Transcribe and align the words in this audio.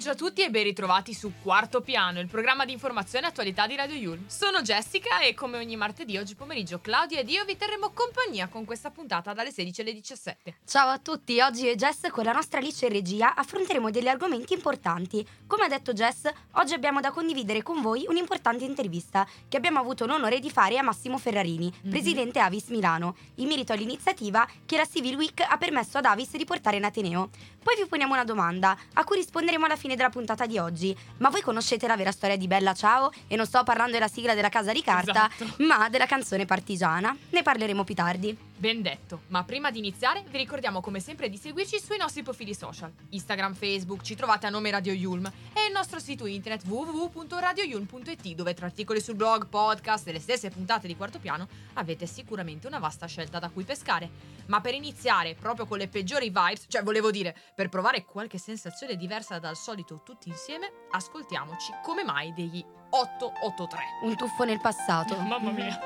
Pomeriggio 0.00 0.24
a 0.24 0.28
tutti 0.30 0.42
e 0.42 0.48
ben 0.48 0.64
ritrovati 0.64 1.12
su 1.12 1.30
Quarto 1.42 1.82
Piano, 1.82 2.20
il 2.20 2.26
programma 2.26 2.64
di 2.64 2.72
informazione 2.72 3.26
e 3.26 3.28
attualità 3.28 3.66
di 3.66 3.76
Radio 3.76 3.96
Yulm. 3.96 4.28
Sono 4.28 4.62
Jessica 4.62 5.20
e 5.20 5.34
come 5.34 5.58
ogni 5.58 5.76
martedì 5.76 6.16
oggi 6.16 6.34
pomeriggio 6.34 6.80
Claudia 6.80 7.18
ed 7.18 7.28
io 7.28 7.44
vi 7.44 7.54
terremo 7.54 7.90
compagnia 7.90 8.48
con 8.48 8.64
questa 8.64 8.90
puntata 8.90 9.34
dalle 9.34 9.52
16 9.52 9.80
alle 9.82 9.92
17. 9.92 10.54
Ciao 10.66 10.88
a 10.88 10.98
tutti, 10.98 11.38
oggi 11.42 11.64
io 11.66 11.72
e 11.72 11.74
Jess 11.76 12.08
con 12.08 12.24
la 12.24 12.32
nostra 12.32 12.60
Alice 12.60 12.86
in 12.86 12.92
regia 12.92 13.34
affronteremo 13.34 13.90
degli 13.90 14.08
argomenti 14.08 14.54
importanti. 14.54 15.22
Come 15.46 15.64
ha 15.64 15.68
detto 15.68 15.92
Jess, 15.92 16.30
oggi 16.52 16.72
abbiamo 16.72 17.00
da 17.00 17.10
condividere 17.10 17.62
con 17.62 17.82
voi 17.82 18.06
un'importante 18.08 18.64
intervista 18.64 19.28
che 19.48 19.58
abbiamo 19.58 19.80
avuto 19.80 20.06
l'onore 20.06 20.38
di 20.40 20.50
fare 20.50 20.78
a 20.78 20.82
Massimo 20.82 21.18
Ferrarini, 21.18 21.70
Mhm. 21.82 21.90
presidente 21.90 22.38
Avis 22.38 22.68
Milano, 22.68 23.16
in 23.34 23.48
merito 23.48 23.74
all'iniziativa 23.74 24.48
che 24.64 24.78
la 24.78 24.86
Civil 24.86 25.16
Week 25.16 25.44
ha 25.46 25.58
permesso 25.58 25.98
ad 25.98 26.06
Avis 26.06 26.34
di 26.38 26.46
portare 26.46 26.78
in 26.78 26.84
Ateneo. 26.84 27.28
Poi 27.62 27.76
vi 27.76 27.86
poniamo 27.86 28.14
una 28.14 28.24
domanda, 28.24 28.74
a 28.94 29.04
cui 29.04 29.16
risponderemo 29.18 29.66
alla 29.66 29.76
fine 29.76 29.88
della 29.96 30.10
puntata 30.10 30.46
di 30.46 30.58
oggi. 30.58 30.96
Ma 31.18 31.28
voi 31.30 31.40
conoscete 31.42 31.86
la 31.86 31.96
vera 31.96 32.12
storia 32.12 32.36
di 32.36 32.46
Bella 32.46 32.72
Ciao? 32.74 33.10
E 33.26 33.36
non 33.36 33.46
sto 33.46 33.62
parlando 33.62 33.92
della 33.92 34.08
sigla 34.08 34.34
della 34.34 34.48
Casa 34.48 34.72
di 34.72 34.82
Carta, 34.82 35.28
Esatto. 35.34 35.62
ma 35.64 35.88
della 35.88 36.06
canzone 36.06 36.44
partigiana. 36.44 37.16
Ne 37.30 37.42
parleremo 37.42 37.84
più 37.84 37.94
tardi. 37.94 38.48
Ben 38.60 38.82
detto, 38.82 39.22
ma 39.28 39.42
prima 39.42 39.70
di 39.70 39.78
iniziare 39.78 40.22
vi 40.28 40.36
ricordiamo 40.36 40.82
come 40.82 41.00
sempre 41.00 41.30
di 41.30 41.38
seguirci 41.38 41.80
sui 41.80 41.96
nostri 41.96 42.22
profili 42.22 42.52
social. 42.52 42.92
Instagram, 43.08 43.54
Facebook, 43.54 44.02
ci 44.02 44.14
trovate 44.14 44.46
a 44.46 44.50
nome 44.50 44.70
Radio 44.70 44.92
Yulm 44.92 45.24
e 45.54 45.64
il 45.66 45.72
nostro 45.72 45.98
sito 45.98 46.26
internet 46.26 46.66
www.radioyulm.it 46.66 48.34
dove 48.34 48.52
tra 48.52 48.66
articoli 48.66 49.00
sul 49.00 49.14
blog, 49.14 49.46
podcast 49.46 50.08
e 50.08 50.12
le 50.12 50.20
stesse 50.20 50.50
puntate 50.50 50.86
di 50.86 50.94
Quarto 50.94 51.18
Piano 51.18 51.48
avete 51.72 52.04
sicuramente 52.04 52.66
una 52.66 52.78
vasta 52.78 53.06
scelta 53.06 53.38
da 53.38 53.48
cui 53.48 53.64
pescare. 53.64 54.10
Ma 54.48 54.60
per 54.60 54.74
iniziare 54.74 55.34
proprio 55.36 55.64
con 55.64 55.78
le 55.78 55.88
peggiori 55.88 56.26
vibes, 56.26 56.66
cioè 56.68 56.82
volevo 56.82 57.10
dire, 57.10 57.34
per 57.54 57.70
provare 57.70 58.04
qualche 58.04 58.36
sensazione 58.36 58.96
diversa 58.96 59.38
dal 59.38 59.56
solito 59.56 60.02
tutti 60.04 60.28
insieme, 60.28 60.70
ascoltiamoci 60.90 61.72
come 61.82 62.04
mai 62.04 62.34
degli 62.34 62.62
883. 62.90 63.80
Un 64.02 64.16
tuffo 64.16 64.44
nel 64.44 64.60
passato. 64.60 65.16
Mamma 65.24 65.50
mia. 65.50 65.80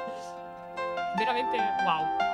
Veramente 1.16 1.56
wow. 1.84 2.33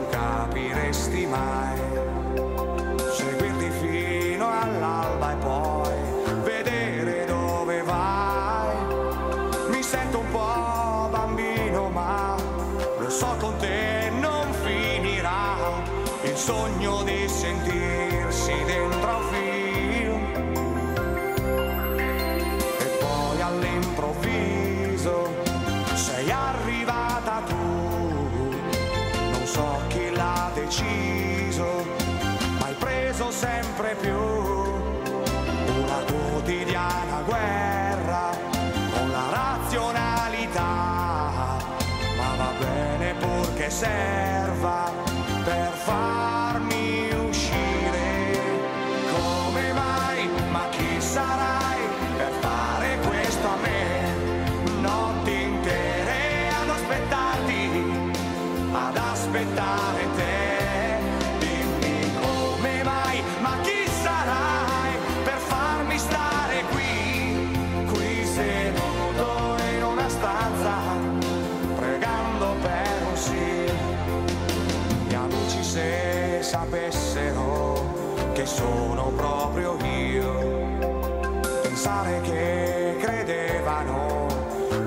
non 0.00 0.08
capiresti 0.08 1.26
mai. 1.26 1.78
Seguirti 3.16 3.70
fino 3.80 4.48
all'alba 4.48 5.32
e 5.32 5.36
poi 5.36 6.42
vedere 6.42 7.26
dove 7.26 7.82
vai. 7.82 8.76
Mi 9.68 9.82
sento 9.82 10.20
un 10.20 10.30
po' 10.30 11.08
bambino, 11.10 11.90
ma 11.90 12.36
lo 12.98 13.10
so 13.10 13.36
con 13.38 13.56
te 13.58 14.10
non 14.18 14.52
finirà. 14.64 15.56
Il 16.22 16.36
sogno 16.36 17.02
di 17.02 17.28
sentirsi 17.28 17.79
sempre 33.40 33.94
più. 33.94 34.20
Una 35.82 35.98
quotidiana 36.10 37.22
guerra 37.24 38.36
con 38.92 39.10
la 39.10 39.26
razionalità, 39.30 40.68
ma 42.18 42.36
va 42.36 42.52
bene 42.58 43.14
purché 43.14 43.70
serva 43.70 44.92
per 45.44 45.72
farmi 45.72 46.39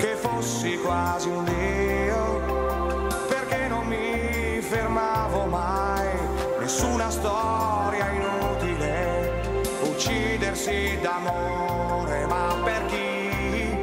che 0.04 0.18
fossi 0.18 0.78
quasi 0.80 1.30
un 1.30 1.46
dio, 1.46 3.08
perché 3.30 3.70
non 3.70 3.88
mi 3.88 4.60
fermavo 4.60 5.46
mai, 5.46 6.10
nessuna 6.60 7.10
storia 7.10 8.10
inutile, 8.10 9.42
uccidersi 9.84 11.00
d'amore, 11.02 12.26
ma 12.26 12.54
per 12.66 12.86
chi? 12.88 13.80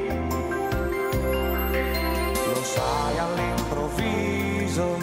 Lo 2.53 2.63
sai 2.65 3.19
all'improvviso, 3.19 4.99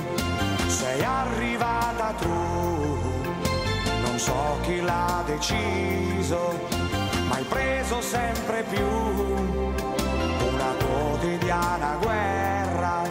sei 0.68 1.04
arrivata 1.04 2.14
tu, 2.20 3.00
non 4.06 4.20
so 4.20 4.60
chi 4.62 4.82
l'ha 4.82 5.24
deciso, 5.26 6.60
ma 7.28 7.38
hai 7.38 7.44
preso 7.46 8.02
sempre 8.02 8.64
più 8.70 9.66
quotidiana 11.18 11.98
guerra 12.00 13.02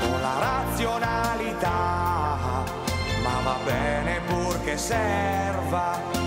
con 0.00 0.20
la 0.20 0.38
razionalità, 0.38 1.68
ma 3.22 3.40
va 3.42 3.56
bene 3.64 4.20
purché 4.26 4.78
serva 4.78 6.21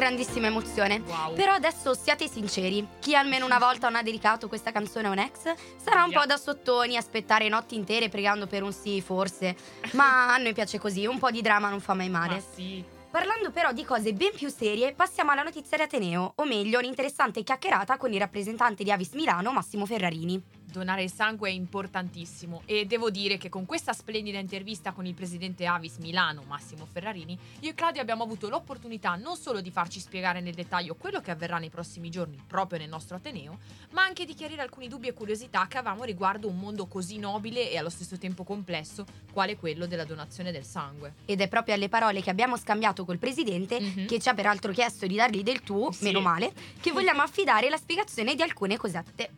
grandissima 0.00 0.46
emozione. 0.46 1.02
Wow. 1.04 1.34
Però 1.34 1.52
adesso 1.52 1.92
siate 1.92 2.26
sinceri, 2.26 2.86
chi 3.00 3.14
almeno 3.14 3.44
una 3.44 3.58
volta 3.58 3.88
non 3.88 3.98
ha 3.98 4.02
dedicato 4.02 4.48
questa 4.48 4.72
canzone 4.72 5.08
a 5.08 5.10
un 5.10 5.18
ex 5.18 5.52
sarà 5.76 6.04
un 6.04 6.10
Yeah. 6.10 6.20
po' 6.20 6.26
da 6.26 6.36
sottoni, 6.38 6.96
aspettare 6.96 7.48
notti 7.50 7.74
intere 7.74 8.08
pregando 8.08 8.46
per 8.46 8.62
un 8.62 8.72
sì, 8.72 9.02
forse. 9.02 9.54
Ma 9.92 10.32
a 10.32 10.38
noi 10.38 10.54
piace 10.54 10.78
così, 10.78 11.04
un 11.04 11.18
po' 11.18 11.30
di 11.30 11.42
dramma 11.42 11.68
non 11.68 11.80
fa 11.80 11.92
mai 11.92 12.08
male. 12.08 12.34
Ma 12.34 12.40
sì. 12.54 12.82
Parlando 13.10 13.50
però 13.50 13.72
di 13.72 13.84
cose 13.84 14.12
ben 14.12 14.30
più 14.34 14.48
serie, 14.48 14.94
passiamo 14.94 15.32
alla 15.32 15.42
notizia 15.42 15.76
di 15.76 15.82
Ateneo, 15.82 16.32
o 16.36 16.44
meglio 16.44 16.78
un'interessante 16.78 17.42
chiacchierata 17.42 17.96
con 17.96 18.12
il 18.12 18.20
rappresentante 18.20 18.84
di 18.84 18.90
Avis 18.90 19.12
Milano, 19.12 19.52
Massimo 19.52 19.84
Ferrarini. 19.84 20.40
Donare 20.70 21.02
il 21.02 21.12
sangue 21.12 21.48
è 21.48 21.52
importantissimo 21.52 22.62
e 22.64 22.86
devo 22.86 23.10
dire 23.10 23.38
che 23.38 23.48
con 23.48 23.66
questa 23.66 23.92
splendida 23.92 24.38
intervista 24.38 24.92
con 24.92 25.04
il 25.04 25.14
presidente 25.14 25.66
Avis 25.66 25.96
Milano, 25.96 26.44
Massimo 26.46 26.86
Ferrarini, 26.86 27.36
io 27.60 27.70
e 27.70 27.74
Claudio 27.74 28.00
abbiamo 28.00 28.22
avuto 28.22 28.48
l'opportunità 28.48 29.16
non 29.16 29.36
solo 29.36 29.60
di 29.60 29.70
farci 29.70 29.98
spiegare 29.98 30.40
nel 30.40 30.54
dettaglio 30.54 30.94
quello 30.94 31.20
che 31.20 31.30
avverrà 31.32 31.58
nei 31.58 31.70
prossimi 31.70 32.08
giorni 32.08 32.40
proprio 32.46 32.78
nel 32.78 32.88
nostro 32.88 33.16
Ateneo, 33.16 33.58
ma 33.90 34.02
anche 34.02 34.24
di 34.24 34.34
chiarire 34.34 34.62
alcuni 34.62 34.86
dubbi 34.88 35.08
e 35.08 35.12
curiosità 35.12 35.66
che 35.66 35.78
avevamo 35.78 36.04
riguardo 36.04 36.48
un 36.48 36.56
mondo 36.58 36.86
così 36.86 37.18
nobile 37.18 37.70
e 37.70 37.76
allo 37.76 37.90
stesso 37.90 38.16
tempo 38.16 38.44
complesso 38.44 39.04
quale 39.32 39.56
quello 39.56 39.86
della 39.86 40.04
donazione 40.04 40.52
del 40.52 40.64
sangue. 40.64 41.14
Ed 41.24 41.40
è 41.40 41.48
proprio 41.48 41.74
alle 41.74 41.88
parole 41.88 42.22
che 42.22 42.30
abbiamo 42.30 42.56
scambiato 42.56 43.04
col 43.04 43.18
presidente, 43.18 43.80
Mhm. 43.80 44.06
che 44.06 44.18
ci 44.20 44.28
ha 44.28 44.34
peraltro 44.34 44.72
chiesto 44.72 45.06
di 45.06 45.16
dargli 45.16 45.42
del 45.42 45.62
tu, 45.62 45.90
Sì. 45.90 46.04
meno 46.04 46.20
male, 46.20 46.52
che 46.80 46.92
vogliamo 46.92 47.22
affidare 47.22 47.68
la 47.68 47.76
spiegazione 47.76 48.34
di 48.36 48.42
alcune 48.42 48.76
cosette. 48.76 49.30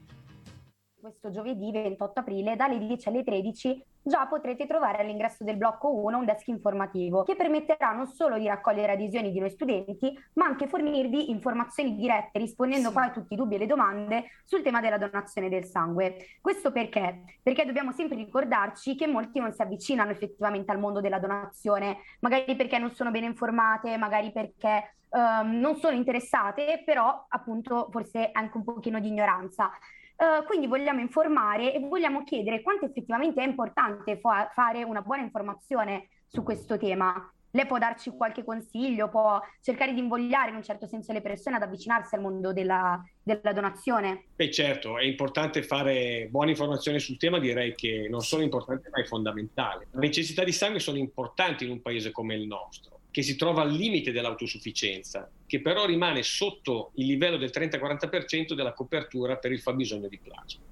Questo 1.02 1.32
giovedì 1.32 1.72
28 1.72 2.20
aprile 2.20 2.54
dalle 2.54 2.78
10 2.78 3.08
alle 3.08 3.25
13 3.25 3.84
già 4.04 4.25
potrete 4.28 4.69
trovare 4.69 5.02
all'ingresso 5.02 5.43
del 5.43 5.56
blocco 5.56 5.93
1 5.93 6.16
un 6.16 6.25
desk 6.25 6.46
informativo 6.46 7.25
che 7.25 7.34
permetterà 7.34 7.90
non 7.90 8.06
solo 8.06 8.38
di 8.38 8.46
raccogliere 8.46 8.93
adesioni 8.93 9.32
di 9.32 9.40
noi 9.40 9.50
studenti, 9.50 10.16
ma 10.34 10.44
anche 10.44 10.69
fornirvi 10.69 11.28
informazioni 11.31 11.96
dirette 11.96 12.38
rispondendo 12.38 12.90
Sì. 12.90 12.94
poi 12.94 13.04
a 13.06 13.10
tutti 13.10 13.34
i 13.34 13.37
dubbi 13.37 13.56
e 13.56 13.58
le 13.58 13.66
domande 13.66 14.26
sul 14.44 14.62
tema 14.62 14.81
della 14.81 14.96
donazione 14.96 15.49
del 15.49 15.64
sangue. 15.64 16.38
Questo 16.40 16.70
perché? 16.70 17.25
Perché 17.43 17.66
dobbiamo 17.66 17.90
sempre 17.90 18.16
ricordarci 18.16 18.94
che 18.94 19.08
molti 19.08 19.40
non 19.40 19.52
si 19.52 19.60
avvicinano 19.60 20.12
effettivamente 20.12 20.70
al 20.70 20.78
mondo 20.78 21.00
della 21.00 21.19
donazione, 21.19 21.96
magari 22.20 22.54
perché 22.54 22.78
non 22.78 22.93
sono 22.93 23.10
ben 23.10 23.25
informate, 23.25 23.96
magari 23.96 24.31
perché 24.31 24.94
ehm, 25.10 25.58
non 25.58 25.75
sono 25.75 25.96
interessate, 25.96 26.81
però 26.84 27.26
appunto 27.28 27.88
forse 27.90 28.28
anche 28.31 28.56
un 28.56 28.62
pochino 28.62 29.00
di 29.00 29.08
ignoranza. 29.08 29.69
Eh, 30.17 30.44
quindi 30.47 30.67
vogliamo 30.67 31.00
informare 31.00 31.75
e 31.75 31.81
vogliamo 31.81 32.23
chiedere 32.25 32.62
quanto 32.62 32.85
effettivamente 32.85 33.43
è 33.43 33.47
importante 33.47 34.19
fa- 34.19 34.50
fare 34.53 34.82
una 34.82 35.03
buona 35.03 35.23
informazione 35.23 36.09
su 36.26 36.43
questo 36.43 36.79
tema. 36.79 37.32
Lei 37.55 37.67
può 37.67 37.76
darci 37.76 38.11
qualche 38.17 38.44
consiglio, 38.44 39.11
può 39.11 39.38
cercare 39.61 39.93
di 39.93 40.00
invogliare 40.00 40.49
in 40.49 40.56
un 40.56 40.62
certo 40.62 40.87
senso 40.87 41.12
le 41.12 41.20
persone 41.20 41.56
ad 41.56 41.62
avvicinarsi 41.62 42.14
al 42.14 42.23
mondo 42.23 42.50
della, 42.55 42.99
della 43.23 43.53
donazione. 43.53 44.25
Beh 44.35 44.50
certo, 44.50 44.97
è 44.97 45.05
importante 45.05 45.62
fare 45.62 46.29
buona 46.31 46.49
informazione 46.49 46.99
sul 46.99 47.19
tema, 47.19 47.38
direi 47.38 47.75
che 47.75 48.06
non 48.09 48.23
solo 48.23 48.43
importante 48.43 48.88
ma 48.91 49.03
è 49.03 49.05
fondamentale. 49.05 49.88
Le 49.91 50.00
necessità 50.00 50.44
di 50.44 50.53
sangue 50.53 50.81
sono 50.81 50.97
importanti 50.97 51.64
in 51.64 51.73
un 51.73 51.82
paese 51.82 52.11
come 52.11 52.35
il 52.37 52.47
nostro, 52.47 53.00
che 53.12 53.23
si 53.23 53.37
trova 53.37 53.62
al 53.62 53.70
limite 53.70 54.11
dell'autosufficienza, 54.11 55.31
che 55.47 55.61
però 55.61 55.85
rimane 55.85 56.23
sotto 56.23 56.91
il 56.94 57.06
livello 57.06 57.37
del 57.37 57.50
30-40% 57.55 58.55
della 58.55 58.73
copertura 58.73 59.37
per 59.37 59.53
il 59.53 59.61
fabbisogno 59.61 60.09
di 60.09 60.19
plasma. 60.19 60.62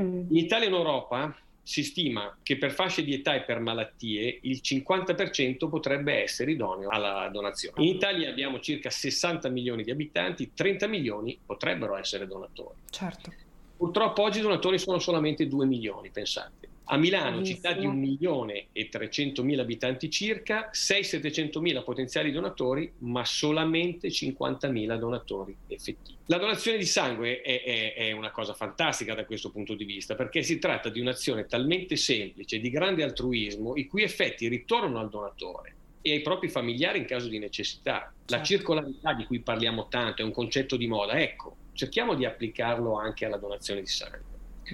Mm. 0.00 0.26
In 0.28 0.36
Italia 0.36 0.66
e 0.66 0.68
in 0.68 0.74
Europa 0.74 1.36
si 1.62 1.82
stima 1.82 2.36
che 2.42 2.58
per 2.58 2.70
fasce 2.70 3.02
di 3.02 3.14
età 3.14 3.34
e 3.34 3.42
per 3.42 3.58
malattie 3.58 4.38
il 4.42 4.60
50% 4.62 5.68
potrebbe 5.68 6.22
essere 6.22 6.52
idoneo 6.52 6.90
alla 6.90 7.28
donazione. 7.32 7.82
In 7.82 7.96
Italia 7.96 8.28
abbiamo 8.28 8.60
circa 8.60 8.90
60 8.90 9.48
milioni 9.48 9.82
di 9.82 9.90
abitanti, 9.90 10.52
30 10.54 10.86
milioni 10.86 11.36
potrebbero 11.44 11.96
essere 11.96 12.26
donatori. 12.26 12.76
Certo. 12.90 13.32
Purtroppo 13.76 14.22
oggi 14.22 14.38
i 14.38 14.42
donatori 14.42 14.78
sono 14.78 14.98
solamente 14.98 15.48
2 15.48 15.66
milioni, 15.66 16.10
pensate. 16.10 16.65
A 16.88 16.96
Milano, 16.96 17.38
Bellissimo. 17.38 17.56
città 17.56 17.72
di 17.72 17.84
1 17.84 17.94
milione 17.98 18.66
e 18.72 18.88
300 18.88 19.42
mila 19.42 19.62
abitanti 19.62 20.08
circa, 20.08 20.70
600-700 20.72 21.58
mila 21.60 21.82
potenziali 21.82 22.30
donatori, 22.30 22.92
ma 22.98 23.24
solamente 23.24 24.10
50 24.10 24.68
mila 24.68 24.96
donatori 24.96 25.56
effettivi. 25.66 26.16
La 26.26 26.38
donazione 26.38 26.78
di 26.78 26.84
sangue 26.84 27.40
è, 27.40 27.62
è- 27.62 27.94
è 27.94 28.12
una 28.12 28.30
cosa 28.30 28.54
fantastica 28.54 29.14
da 29.14 29.24
questo 29.24 29.50
punto 29.50 29.74
di 29.74 29.84
vista, 29.84 30.14
perché 30.14 30.42
si 30.42 30.58
tratta 30.60 30.88
di 30.88 31.00
un'azione 31.00 31.46
talmente 31.46 31.96
semplice, 31.96 32.60
di 32.60 32.70
grande 32.70 33.02
altruismo, 33.02 33.74
i 33.76 33.86
cui 33.88 34.02
effetti 34.04 34.46
ritornano 34.46 35.00
al 35.00 35.08
donatore 35.08 35.74
e 36.02 36.12
ai 36.12 36.20
propri 36.22 36.48
familiari 36.48 36.98
in 37.00 37.04
caso 37.04 37.26
di 37.28 37.40
necessità. 37.40 38.12
La 38.26 38.36
Certo. 38.36 38.44
circolarità 38.44 39.12
di 39.12 39.24
cui 39.24 39.40
parliamo 39.40 39.88
tanto 39.88 40.22
è 40.22 40.24
un 40.24 40.30
concetto 40.32 40.76
di 40.76 40.86
moda, 40.86 41.20
ecco, 41.20 41.56
cerchiamo 41.72 42.14
di 42.14 42.24
applicarlo 42.24 42.96
anche 42.96 43.24
alla 43.24 43.38
donazione 43.38 43.80
di 43.80 43.86
sangue. 43.88 44.22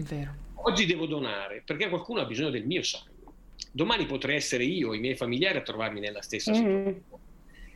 Vero. 0.00 0.34
Oggi 0.64 0.86
devo 0.86 1.06
donare 1.06 1.62
perché 1.64 1.88
qualcuno 1.88 2.20
ha 2.20 2.24
bisogno 2.24 2.50
del 2.50 2.64
mio 2.64 2.82
sangue. 2.82 3.10
Domani 3.72 4.06
potrei 4.06 4.36
essere 4.36 4.64
io 4.64 4.90
o 4.90 4.94
i 4.94 5.00
miei 5.00 5.16
familiari 5.16 5.58
a 5.58 5.62
trovarmi 5.62 6.00
nella 6.00 6.22
stessa 6.22 6.50
Mm. 6.52 6.54
situazione. 6.54 7.02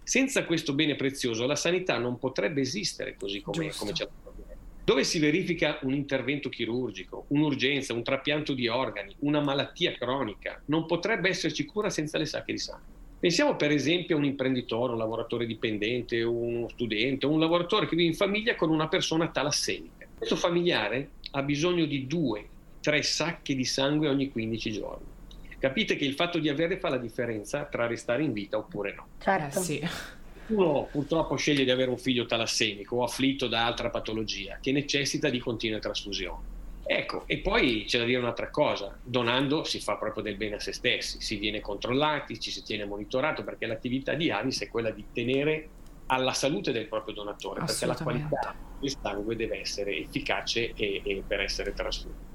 Senza 0.03 0.45
questo 0.45 0.73
bene 0.73 0.95
prezioso 0.95 1.47
la 1.47 1.57
sanità 1.57 1.99
non 1.99 2.19
potrebbe 2.19 2.61
esistere 2.61 3.17
così 3.19 3.41
come, 3.41 3.71
come 3.77 3.93
ce 3.93 4.05
la 4.05 4.11
troviamo. 4.23 4.55
Dove 4.85 5.03
si 5.03 5.19
verifica 5.19 5.81
un 5.83 5.95
intervento 5.95 6.49
chirurgico, 6.49 7.25
un'urgenza, 7.29 7.93
un 7.93 8.05
trapianto 8.05 8.53
di 8.53 8.69
organi, 8.69 9.13
una 9.21 9.41
malattia 9.41 9.93
cronica, 9.93 10.63
non 10.67 10.87
potrebbe 10.87 11.29
esserci 11.29 11.65
cura 11.65 11.91
senza 11.91 12.19
le 12.19 12.27
sacche 12.27 12.53
di 12.53 12.59
sangue. 12.59 12.95
Pensiamo 13.19 13.57
per 13.57 13.73
esempio 13.73 14.15
a 14.15 14.19
un 14.21 14.27
imprenditore, 14.27 14.93
un 14.93 14.99
lavoratore 14.99 15.45
dipendente, 15.47 16.23
uno 16.23 16.69
studente, 16.69 17.27
un 17.27 17.41
lavoratore 17.41 17.89
che 17.89 17.97
vive 17.97 18.09
in 18.11 18.15
famiglia 18.15 18.55
con 18.55 18.71
una 18.71 18.87
persona 18.87 19.27
talassemica. 19.29 20.07
Questo 20.17 20.37
familiare 20.37 21.11
ha 21.33 21.43
bisogno 21.43 21.85
di 21.87 22.07
due, 22.07 22.47
tre 22.87 23.03
sacche 23.03 23.57
di 23.57 23.65
sangue 23.65 24.07
ogni 24.09 24.31
15 24.31 24.71
giorni. 24.71 25.07
Capite 25.59 25.97
che 25.97 26.05
il 26.05 26.15
fatto 26.15 26.39
di 26.39 26.49
avere 26.49 26.79
fa 26.79 26.89
la 26.89 26.99
differenza 26.99 27.65
tra 27.65 27.89
restare 27.89 28.23
in 28.23 28.33
vita 28.33 28.59
oppure 28.59 28.95
no. 28.95 29.09
Certo. 29.21 29.59
Eh 29.59 29.63
sì. 29.65 29.89
Uno 30.55 30.87
purtroppo 30.93 31.35
sceglie 31.35 31.65
di 31.65 31.73
avere 31.73 31.91
un 31.91 31.99
figlio 31.99 32.27
talassemico 32.27 32.99
o 32.99 33.03
afflitto 33.03 33.49
da 33.49 33.67
altra 33.67 33.91
patologia 33.91 34.59
che 34.61 34.71
necessita 34.71 35.29
di 35.31 35.41
continue 35.41 35.81
trasfusioni. 35.81 36.55
Ecco, 36.85 37.25
e 37.27 37.39
poi 37.39 37.87
c'è 37.89 37.99
da 37.99 38.05
dire 38.05 38.21
un'altra 38.21 38.51
cosa, 38.51 38.97
donando 39.03 39.65
si 39.65 39.81
fa 39.81 39.97
proprio 39.97 40.23
del 40.23 40.37
bene 40.37 40.55
a 40.55 40.61
se 40.61 40.73
stessi, 40.73 41.21
si 41.21 41.39
viene 41.39 41.61
controllati, 41.61 42.39
ci 42.39 42.53
si 42.53 42.63
tiene 42.63 42.85
monitorato 42.85 43.43
perché 43.43 43.67
l'attività 43.67 44.15
di 44.15 44.31
Avis 44.31 44.63
è 44.63 44.69
quella 44.69 44.91
di 44.93 45.05
tenere 45.13 45.71
alla 46.07 46.35
salute 46.35 46.71
del 46.71 46.87
proprio 46.87 47.17
donatore, 47.17 47.65
perché 47.65 47.85
la 47.85 47.97
qualità 47.97 48.55
del 48.79 48.97
sangue 49.03 49.35
deve 49.35 49.59
essere 49.59 49.97
efficace 49.97 50.73
e, 50.77 51.03
e 51.05 51.25
per 51.27 51.41
essere 51.41 51.73
trasfuso. 51.73 52.35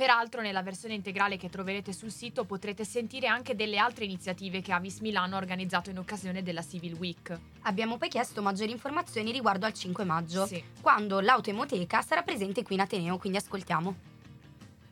Peraltro 0.00 0.42
nella 0.42 0.60
versione 0.60 0.92
integrale 0.92 1.38
che 1.38 1.48
troverete 1.48 1.90
sul 1.94 2.10
sito 2.10 2.44
potrete 2.44 2.84
sentire 2.84 3.28
anche 3.28 3.54
delle 3.54 3.78
altre 3.78 4.04
iniziative 4.04 4.60
che 4.60 4.70
Avis 4.72 4.98
Milano 5.00 5.36
ha 5.36 5.38
organizzato 5.38 5.88
in 5.88 5.96
occasione 5.96 6.42
della 6.42 6.60
Civil 6.62 6.92
Week. 6.96 7.34
Abbiamo 7.62 7.96
poi 7.96 8.10
chiesto 8.10 8.42
maggiori 8.42 8.72
informazioni 8.72 9.32
riguardo 9.32 9.64
al 9.64 9.72
5 9.72 10.04
maggio, 10.04 10.44
Sì. 10.44 10.62
quando 10.82 11.20
l'autoemoteca 11.20 12.02
sarà 12.02 12.20
presente 12.20 12.62
qui 12.62 12.74
in 12.74 12.82
Ateneo, 12.82 13.16
quindi 13.16 13.38
ascoltiamo. 13.38 13.94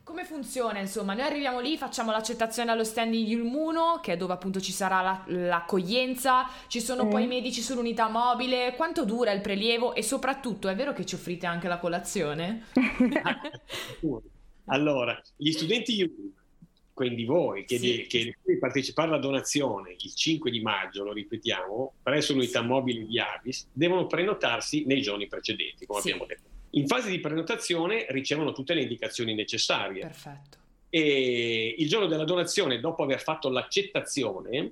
Come 0.01 0.25
funziona? 0.25 0.79
Insomma, 0.79 1.13
noi 1.13 1.25
arriviamo 1.25 1.59
lì, 1.59 1.77
facciamo 1.77 2.09
l'accettazione 2.09 2.71
allo 2.71 2.83
stand 2.83 3.11
di 3.11 3.27
Yulmuno, 3.27 3.99
che 4.01 4.13
è 4.13 4.17
dove 4.17 4.33
appunto 4.33 4.59
ci 4.59 4.71
sarà 4.71 5.01
la- 5.01 5.23
l'accoglienza, 5.27 6.47
ci 6.65 6.81
sono 6.81 7.05
Mm. 7.05 7.09
poi 7.11 7.23
i 7.25 7.27
medici 7.27 7.61
sull'unità 7.61 8.07
mobile, 8.09 8.73
quanto 8.75 9.05
dura 9.05 9.31
il 9.33 9.41
prelievo 9.41 9.93
e 9.93 10.01
soprattutto 10.01 10.67
è 10.67 10.73
vero 10.75 10.93
che 10.93 11.05
ci 11.05 11.13
offrite 11.13 11.45
anche 11.45 11.67
la 11.67 11.77
colazione? 11.77 12.63
Allora, 14.65 15.19
gli 15.35 15.51
studenti 15.51 15.95
IUM, 15.97 16.31
quindi 16.93 17.25
voi 17.25 17.65
che, 17.65 17.77
Sì. 17.77 18.05
che 18.07 18.35
partecipare 18.59 19.09
alla 19.09 19.17
donazione 19.19 19.95
il 19.97 20.13
5 20.13 20.49
di 20.49 20.61
maggio, 20.61 21.03
lo 21.03 21.11
ripetiamo, 21.13 21.93
presso 22.01 22.33
l'unità 22.33 22.61
mobile 22.61 23.05
di 23.05 23.19
Avis, 23.19 23.67
devono 23.73 24.07
prenotarsi 24.07 24.85
nei 24.85 25.01
giorni 25.01 25.27
precedenti, 25.27 25.85
come 25.85 26.01
Sì. 26.01 26.09
abbiamo 26.09 26.25
detto. 26.27 26.49
In 26.71 26.87
fase 26.87 27.09
di 27.09 27.19
prenotazione 27.19 28.05
ricevono 28.09 28.51
tutte 28.53 28.73
le 28.73 28.81
indicazioni 28.81 29.33
necessarie 29.33 30.01
Perfetto. 30.01 30.57
e 30.89 31.75
il 31.77 31.87
giorno 31.87 32.07
della 32.07 32.25
donazione, 32.25 32.79
dopo 32.79 33.03
aver 33.03 33.21
fatto 33.21 33.49
l'accettazione, 33.49 34.71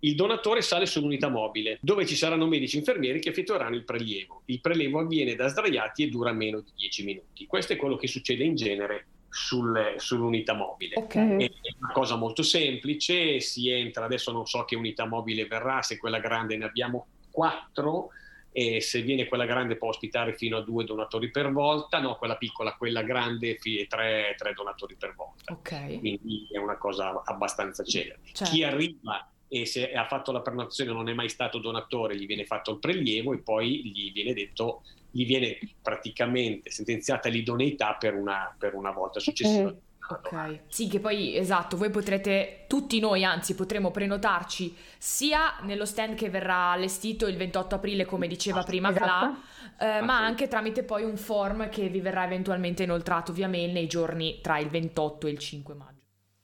il 0.00 0.14
donatore 0.16 0.62
sale 0.62 0.84
sull'unità 0.86 1.28
mobile, 1.28 1.78
dove 1.80 2.06
ci 2.06 2.14
saranno 2.16 2.46
medici 2.46 2.76
e 2.76 2.80
infermieri 2.80 3.20
che 3.20 3.30
effettueranno 3.30 3.74
il 3.74 3.84
prelievo. 3.84 4.42
Il 4.46 4.60
prelievo 4.60 4.98
avviene 5.00 5.34
da 5.34 5.48
sdraiati 5.48 6.02
e 6.02 6.08
dura 6.08 6.32
meno 6.32 6.60
di 6.60 6.70
10 6.76 7.04
minuti. 7.04 7.46
Questo 7.46 7.72
è 7.72 7.76
quello 7.76 7.96
che 7.96 8.06
succede 8.06 8.44
in 8.44 8.54
genere 8.54 9.06
sul- 9.34 9.94
sull'unità 9.96 10.54
mobile. 10.54 10.94
Ok. 10.96 11.16
Mm. 11.16 11.40
È 11.40 11.50
una 11.80 11.92
cosa 11.92 12.14
molto 12.14 12.44
semplice, 12.44 13.40
si 13.40 13.68
entra, 13.68 14.04
adesso 14.04 14.30
non 14.30 14.46
so 14.46 14.64
che 14.64 14.76
unità 14.76 15.06
mobile 15.06 15.46
verrà, 15.46 15.82
se 15.82 15.98
quella 15.98 16.20
grande 16.20 16.56
ne 16.56 16.64
abbiamo 16.64 17.06
quattro, 17.32 18.10
e 18.52 18.80
se 18.80 19.02
viene 19.02 19.26
quella 19.26 19.46
grande 19.46 19.74
può 19.74 19.88
ospitare 19.88 20.34
fino 20.34 20.56
a 20.56 20.60
due 20.60 20.84
donatori 20.84 21.28
per 21.32 21.50
volta, 21.50 21.98
no, 21.98 22.14
quella 22.14 22.36
piccola, 22.36 22.74
quella 22.74 23.02
grande, 23.02 23.56
tre, 23.56 24.36
tre 24.38 24.52
donatori 24.54 24.94
per 24.94 25.12
volta 25.16 25.52
Ok. 25.52 25.98
quindi 25.98 26.46
è 26.52 26.58
una 26.58 26.76
cosa 26.76 27.20
abbastanza 27.24 27.82
celere. 27.82 28.20
Certo. 28.32 28.52
Chi 28.52 28.62
arriva 28.62 29.28
e 29.48 29.66
se 29.66 29.92
ha 29.92 30.06
fatto 30.06 30.30
la 30.30 30.40
prenotazione 30.40 30.92
non 30.92 31.08
è 31.08 31.14
mai 31.14 31.28
stato 31.28 31.58
donatore, 31.58 32.16
gli 32.16 32.26
viene 32.26 32.44
fatto 32.44 32.70
il 32.70 32.78
prelievo 32.78 33.32
e 33.32 33.38
poi 33.38 33.90
gli 33.90 34.12
viene 34.12 34.32
detto, 34.32 34.82
gli 35.14 35.24
viene 35.24 35.56
praticamente 35.80 36.72
sentenziata 36.72 37.28
l'idoneità 37.28 37.94
per 37.94 38.14
una, 38.14 38.52
per 38.58 38.74
una 38.74 38.90
volta 38.90 39.20
successiva. 39.20 39.70
Mm. 39.70 39.76
Ok, 40.06 40.60
sì 40.66 40.86
che 40.86 41.00
poi 41.00 41.34
esatto, 41.34 41.78
voi 41.78 41.88
potrete, 41.88 42.64
tutti 42.66 43.00
noi 43.00 43.24
anzi 43.24 43.54
potremo 43.54 43.90
prenotarci 43.90 44.76
sia 44.98 45.58
nello 45.62 45.86
stand 45.86 46.14
che 46.14 46.28
verrà 46.28 46.72
allestito 46.72 47.26
il 47.26 47.38
28 47.38 47.76
aprile 47.76 48.04
come 48.04 48.26
diceva 48.26 48.62
prima 48.64 48.90
Esatto. 48.90 49.06
Cla, 49.06 49.98
eh, 49.98 50.02
ma 50.02 50.18
anche 50.18 50.46
tramite 50.46 50.82
poi 50.82 51.04
un 51.04 51.16
form 51.16 51.70
che 51.70 51.88
vi 51.88 52.00
verrà 52.00 52.24
eventualmente 52.24 52.82
inoltrato 52.82 53.32
via 53.32 53.48
mail 53.48 53.72
nei 53.72 53.86
giorni 53.86 54.40
tra 54.42 54.58
il 54.58 54.68
28 54.68 55.26
e 55.26 55.30
il 55.30 55.38
5 55.38 55.74
maggio. 55.74 56.00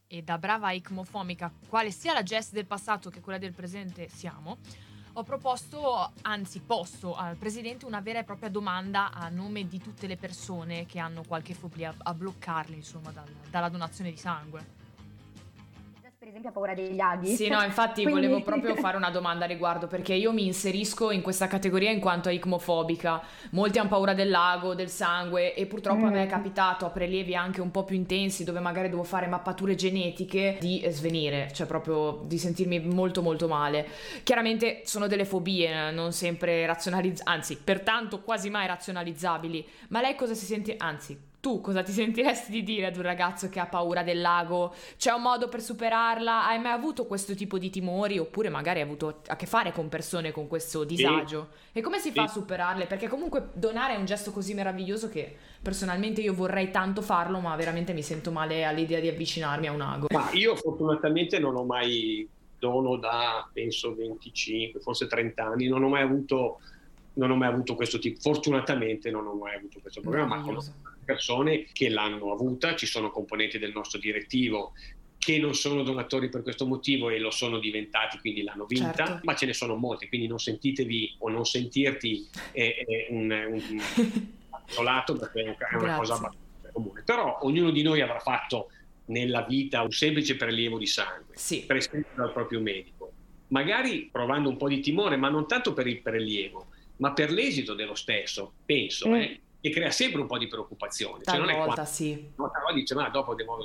E 0.06 0.22
da 0.22 0.38
brava 0.38 0.72
icmofomica, 0.72 1.52
quale 1.68 1.90
sia 1.90 2.14
la 2.14 2.22
Jess 2.22 2.52
del 2.52 2.66
passato 2.66 3.10
che 3.10 3.20
quella 3.20 3.38
del 3.38 3.52
presente 3.52 4.08
siamo, 4.08 4.58
ho 5.14 5.22
proposto, 5.22 6.12
anzi 6.22 6.60
posto 6.60 7.14
al 7.16 7.36
presidente 7.36 7.84
una 7.84 8.00
vera 8.00 8.20
e 8.20 8.24
propria 8.24 8.48
domanda 8.48 9.10
a 9.12 9.28
nome 9.28 9.66
di 9.66 9.78
tutte 9.78 10.06
le 10.06 10.16
persone 10.16 10.86
che 10.86 10.98
hanno 10.98 11.22
qualche 11.26 11.54
fobia 11.54 11.94
a 11.96 12.14
bloccarli, 12.14 12.76
insomma, 12.76 13.10
dal- 13.10 13.28
dalla 13.50 13.68
donazione 13.68 14.10
di 14.10 14.16
sangue. 14.16 14.79
Esempio 16.30 16.50
ha 16.50 16.52
paura 16.52 16.74
degli 16.74 17.00
aghi. 17.00 17.34
Sì, 17.34 17.48
no, 17.48 17.60
infatti 17.62 18.02
Quindi- 18.04 18.20
volevo 18.28 18.40
proprio 18.44 18.76
fare 18.76 18.96
una 18.96 19.10
domanda 19.10 19.46
a 19.46 19.48
riguardo 19.48 19.88
perché 19.88 20.14
io 20.14 20.32
mi 20.32 20.46
inserisco 20.46 21.10
in 21.10 21.22
questa 21.22 21.48
categoria 21.48 21.90
in 21.90 21.98
quanto 21.98 22.28
icmofobica. 22.28 23.20
Molti 23.50 23.80
hanno 23.80 23.88
paura 23.88 24.14
del 24.14 24.30
lago, 24.30 24.76
del 24.76 24.90
sangue 24.90 25.54
e 25.54 25.66
purtroppo 25.66 26.06
a 26.06 26.10
me 26.10 26.22
è 26.22 26.26
Mm. 26.26 26.28
capitato 26.28 26.86
a 26.86 26.90
prelievi 26.90 27.34
anche 27.34 27.60
un 27.60 27.72
po' 27.72 27.82
più 27.82 27.96
intensi 27.96 28.44
dove 28.44 28.60
magari 28.60 28.88
devo 28.88 29.02
fare 29.02 29.26
mappature 29.26 29.74
genetiche 29.74 30.56
di 30.60 30.84
svenire, 30.90 31.50
cioè 31.52 31.66
proprio 31.66 32.22
di 32.24 32.38
sentirmi 32.38 32.78
molto 32.78 33.22
molto 33.22 33.48
male. 33.48 33.88
Chiaramente 34.22 34.82
sono 34.84 35.08
delle 35.08 35.24
fobie, 35.24 35.90
non 35.90 36.12
sempre 36.12 36.64
razionalizzabili, 36.64 37.34
anzi, 37.36 37.56
pertanto 37.56 38.20
quasi 38.22 38.50
mai 38.50 38.68
razionalizzabili. 38.68 39.66
Ma 39.88 40.00
lei 40.00 40.14
cosa 40.14 40.34
si 40.34 40.44
sente, 40.44 40.76
anzi, 40.78 41.18
tu 41.40 41.62
cosa 41.62 41.82
ti 41.82 41.90
sentiresti 41.90 42.50
di 42.50 42.62
dire 42.62 42.86
ad 42.86 42.96
un 42.96 43.02
ragazzo 43.02 43.48
che 43.48 43.58
ha 43.58 43.66
paura 43.66 44.02
del 44.02 44.20
lago? 44.20 44.74
C'è 44.98 45.10
un 45.12 45.22
modo 45.22 45.48
per 45.48 45.62
superarla? 45.62 46.46
Hai 46.46 46.60
mai 46.60 46.72
avuto 46.72 47.06
questo 47.06 47.34
tipo 47.34 47.58
di 47.58 47.70
timori? 47.70 48.18
Oppure 48.18 48.50
magari 48.50 48.80
hai 48.80 48.84
avuto 48.84 49.22
a 49.26 49.36
che 49.36 49.46
fare 49.46 49.72
con 49.72 49.88
persone 49.88 50.32
con 50.32 50.46
questo 50.46 50.84
disagio? 50.84 51.48
E 51.72 51.80
come 51.80 51.98
si 51.98 52.12
fa 52.12 52.24
a 52.24 52.26
Sì. 52.26 52.40
superarle? 52.40 52.86
Perché 52.86 53.08
comunque 53.08 53.48
donare 53.54 53.94
è 53.94 53.96
un 53.96 54.04
gesto 54.04 54.32
così 54.32 54.52
meraviglioso 54.52 55.08
che 55.08 55.34
personalmente 55.62 56.20
io 56.20 56.34
vorrei 56.34 56.70
tanto 56.70 57.00
farlo, 57.00 57.40
ma 57.40 57.56
veramente 57.56 57.94
mi 57.94 58.02
sento 58.02 58.30
male 58.30 58.64
all'idea 58.64 59.00
di 59.00 59.08
avvicinarmi 59.08 59.66
a 59.66 59.72
un 59.72 59.80
ago. 59.80 60.06
Ma 60.12 60.30
io 60.32 60.54
fortunatamente 60.56 61.38
non 61.38 61.56
ho 61.56 61.64
mai 61.64 62.28
dono 62.58 62.96
da 62.96 63.48
penso 63.50 63.94
25, 63.94 64.80
forse 64.80 65.06
30 65.06 65.46
anni, 65.46 65.68
non 65.68 65.82
ho 65.82 65.88
mai 65.88 66.02
avuto, 66.02 66.58
non 67.14 67.30
ho 67.30 67.36
mai 67.36 67.48
avuto 67.48 67.74
questo 67.74 67.98
tipo, 67.98 68.20
fortunatamente 68.20 69.10
non 69.10 69.26
ho 69.26 69.34
mai 69.34 69.56
avuto 69.56 69.80
questo 69.80 70.02
problema, 70.02 70.26
ma 70.26 70.40
conosco 70.42 70.74
persone 71.10 71.66
che 71.72 71.88
l'hanno 71.88 72.32
avuta, 72.32 72.76
ci 72.76 72.86
sono 72.86 73.10
componenti 73.10 73.58
del 73.58 73.72
nostro 73.72 73.98
direttivo 73.98 74.72
che 75.18 75.38
non 75.38 75.54
sono 75.54 75.82
donatori 75.82 76.28
per 76.30 76.42
questo 76.42 76.66
motivo 76.66 77.10
e 77.10 77.18
lo 77.18 77.30
sono 77.30 77.58
diventati, 77.58 78.18
quindi 78.18 78.42
l'hanno 78.42 78.64
vinta, 78.64 79.04
Certo. 79.04 79.20
ma 79.24 79.34
ce 79.34 79.46
ne 79.46 79.52
sono 79.52 79.74
molti, 79.76 80.08
quindi 80.08 80.26
non 80.26 80.38
sentitevi 80.38 81.16
o 81.18 81.28
non 81.28 81.44
sentirti 81.44 82.26
eh, 82.52 82.84
eh, 82.86 83.06
un, 83.10 83.30
un 83.30 83.60
isolato 84.68 85.16
perché 85.16 85.40
è 85.40 85.44
una 85.44 85.56
Grazie. 85.78 85.96
cosa 85.98 86.14
abbastanza 86.14 86.70
comune. 86.72 87.02
Però 87.04 87.38
ognuno 87.42 87.70
di 87.70 87.82
noi 87.82 88.00
avrà 88.00 88.18
fatto 88.20 88.68
nella 89.06 89.42
vita 89.42 89.82
un 89.82 89.90
semplice 89.90 90.36
prelievo 90.36 90.78
di 90.78 90.86
sangue 90.86 91.34
Sì, 91.36 91.64
prescritto 91.66 92.08
dal 92.14 92.32
proprio 92.32 92.60
medico, 92.60 93.12
magari 93.48 94.08
provando 94.10 94.48
un 94.48 94.56
po' 94.56 94.68
di 94.68 94.80
timore, 94.80 95.16
ma 95.16 95.28
non 95.28 95.46
tanto 95.46 95.74
per 95.74 95.86
il 95.86 96.00
prelievo, 96.00 96.68
ma 96.96 97.12
per 97.12 97.30
l'esito 97.30 97.74
dello 97.74 97.94
stesso, 97.94 98.54
penso, 98.64 99.08
Mm. 99.08 99.14
eh, 99.14 99.40
che 99.60 99.70
crea 99.70 99.90
sempre 99.90 100.20
un 100.20 100.26
po' 100.26 100.38
di 100.38 100.46
preoccupazione. 100.48 101.22
Cioè, 101.24 101.36
non 101.38 101.48
è 101.48 101.52
talvolta 101.52 101.74
quando 101.74 101.90
sì, 101.90 102.30
però 102.36 102.72
dice, 102.74 102.94
ma 102.94 103.08
dopo 103.10 103.34
devo 103.34 103.58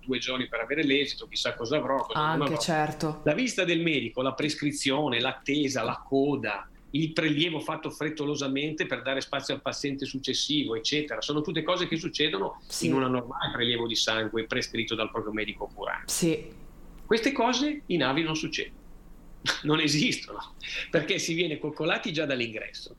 due 0.00 0.18
giorni 0.18 0.48
per 0.48 0.60
avere 0.60 0.82
l'esito, 0.84 1.26
chissà 1.26 1.54
cosa 1.54 1.76
avrò. 1.76 1.98
Cosa 2.02 2.18
anche 2.18 2.44
avrò. 2.44 2.58
certo. 2.58 3.20
La 3.24 3.34
visita 3.34 3.64
del 3.64 3.80
medico, 3.80 4.22
la 4.22 4.32
prescrizione, 4.34 5.20
l'attesa, 5.20 5.82
la 5.82 6.02
coda, 6.04 6.68
il 6.92 7.12
prelievo 7.12 7.60
fatto 7.60 7.90
frettolosamente 7.90 8.86
per 8.86 9.02
dare 9.02 9.20
spazio 9.20 9.54
al 9.54 9.60
paziente 9.62 10.06
successivo, 10.06 10.74
eccetera, 10.74 11.20
sono 11.20 11.40
tutte 11.40 11.62
cose 11.62 11.86
che 11.86 11.96
succedono 11.96 12.60
Sì. 12.66 12.86
in 12.86 12.94
un 12.94 13.02
normale 13.10 13.52
prelievo 13.52 13.86
di 13.86 13.94
sangue 13.94 14.44
prescritto 14.46 14.94
dal 14.94 15.10
proprio 15.10 15.32
medico 15.32 15.70
curante. 15.72 16.10
Sì, 16.12 16.58
Queste 17.06 17.32
cose 17.32 17.82
in 17.86 18.04
avi 18.04 18.22
non 18.22 18.36
succedono, 18.36 18.78
non 19.64 19.80
esistono, 19.80 20.54
perché 20.90 21.18
si 21.18 21.34
viene 21.34 21.58
coccolati 21.58 22.12
già 22.12 22.24
dall'ingresso, 22.24 22.94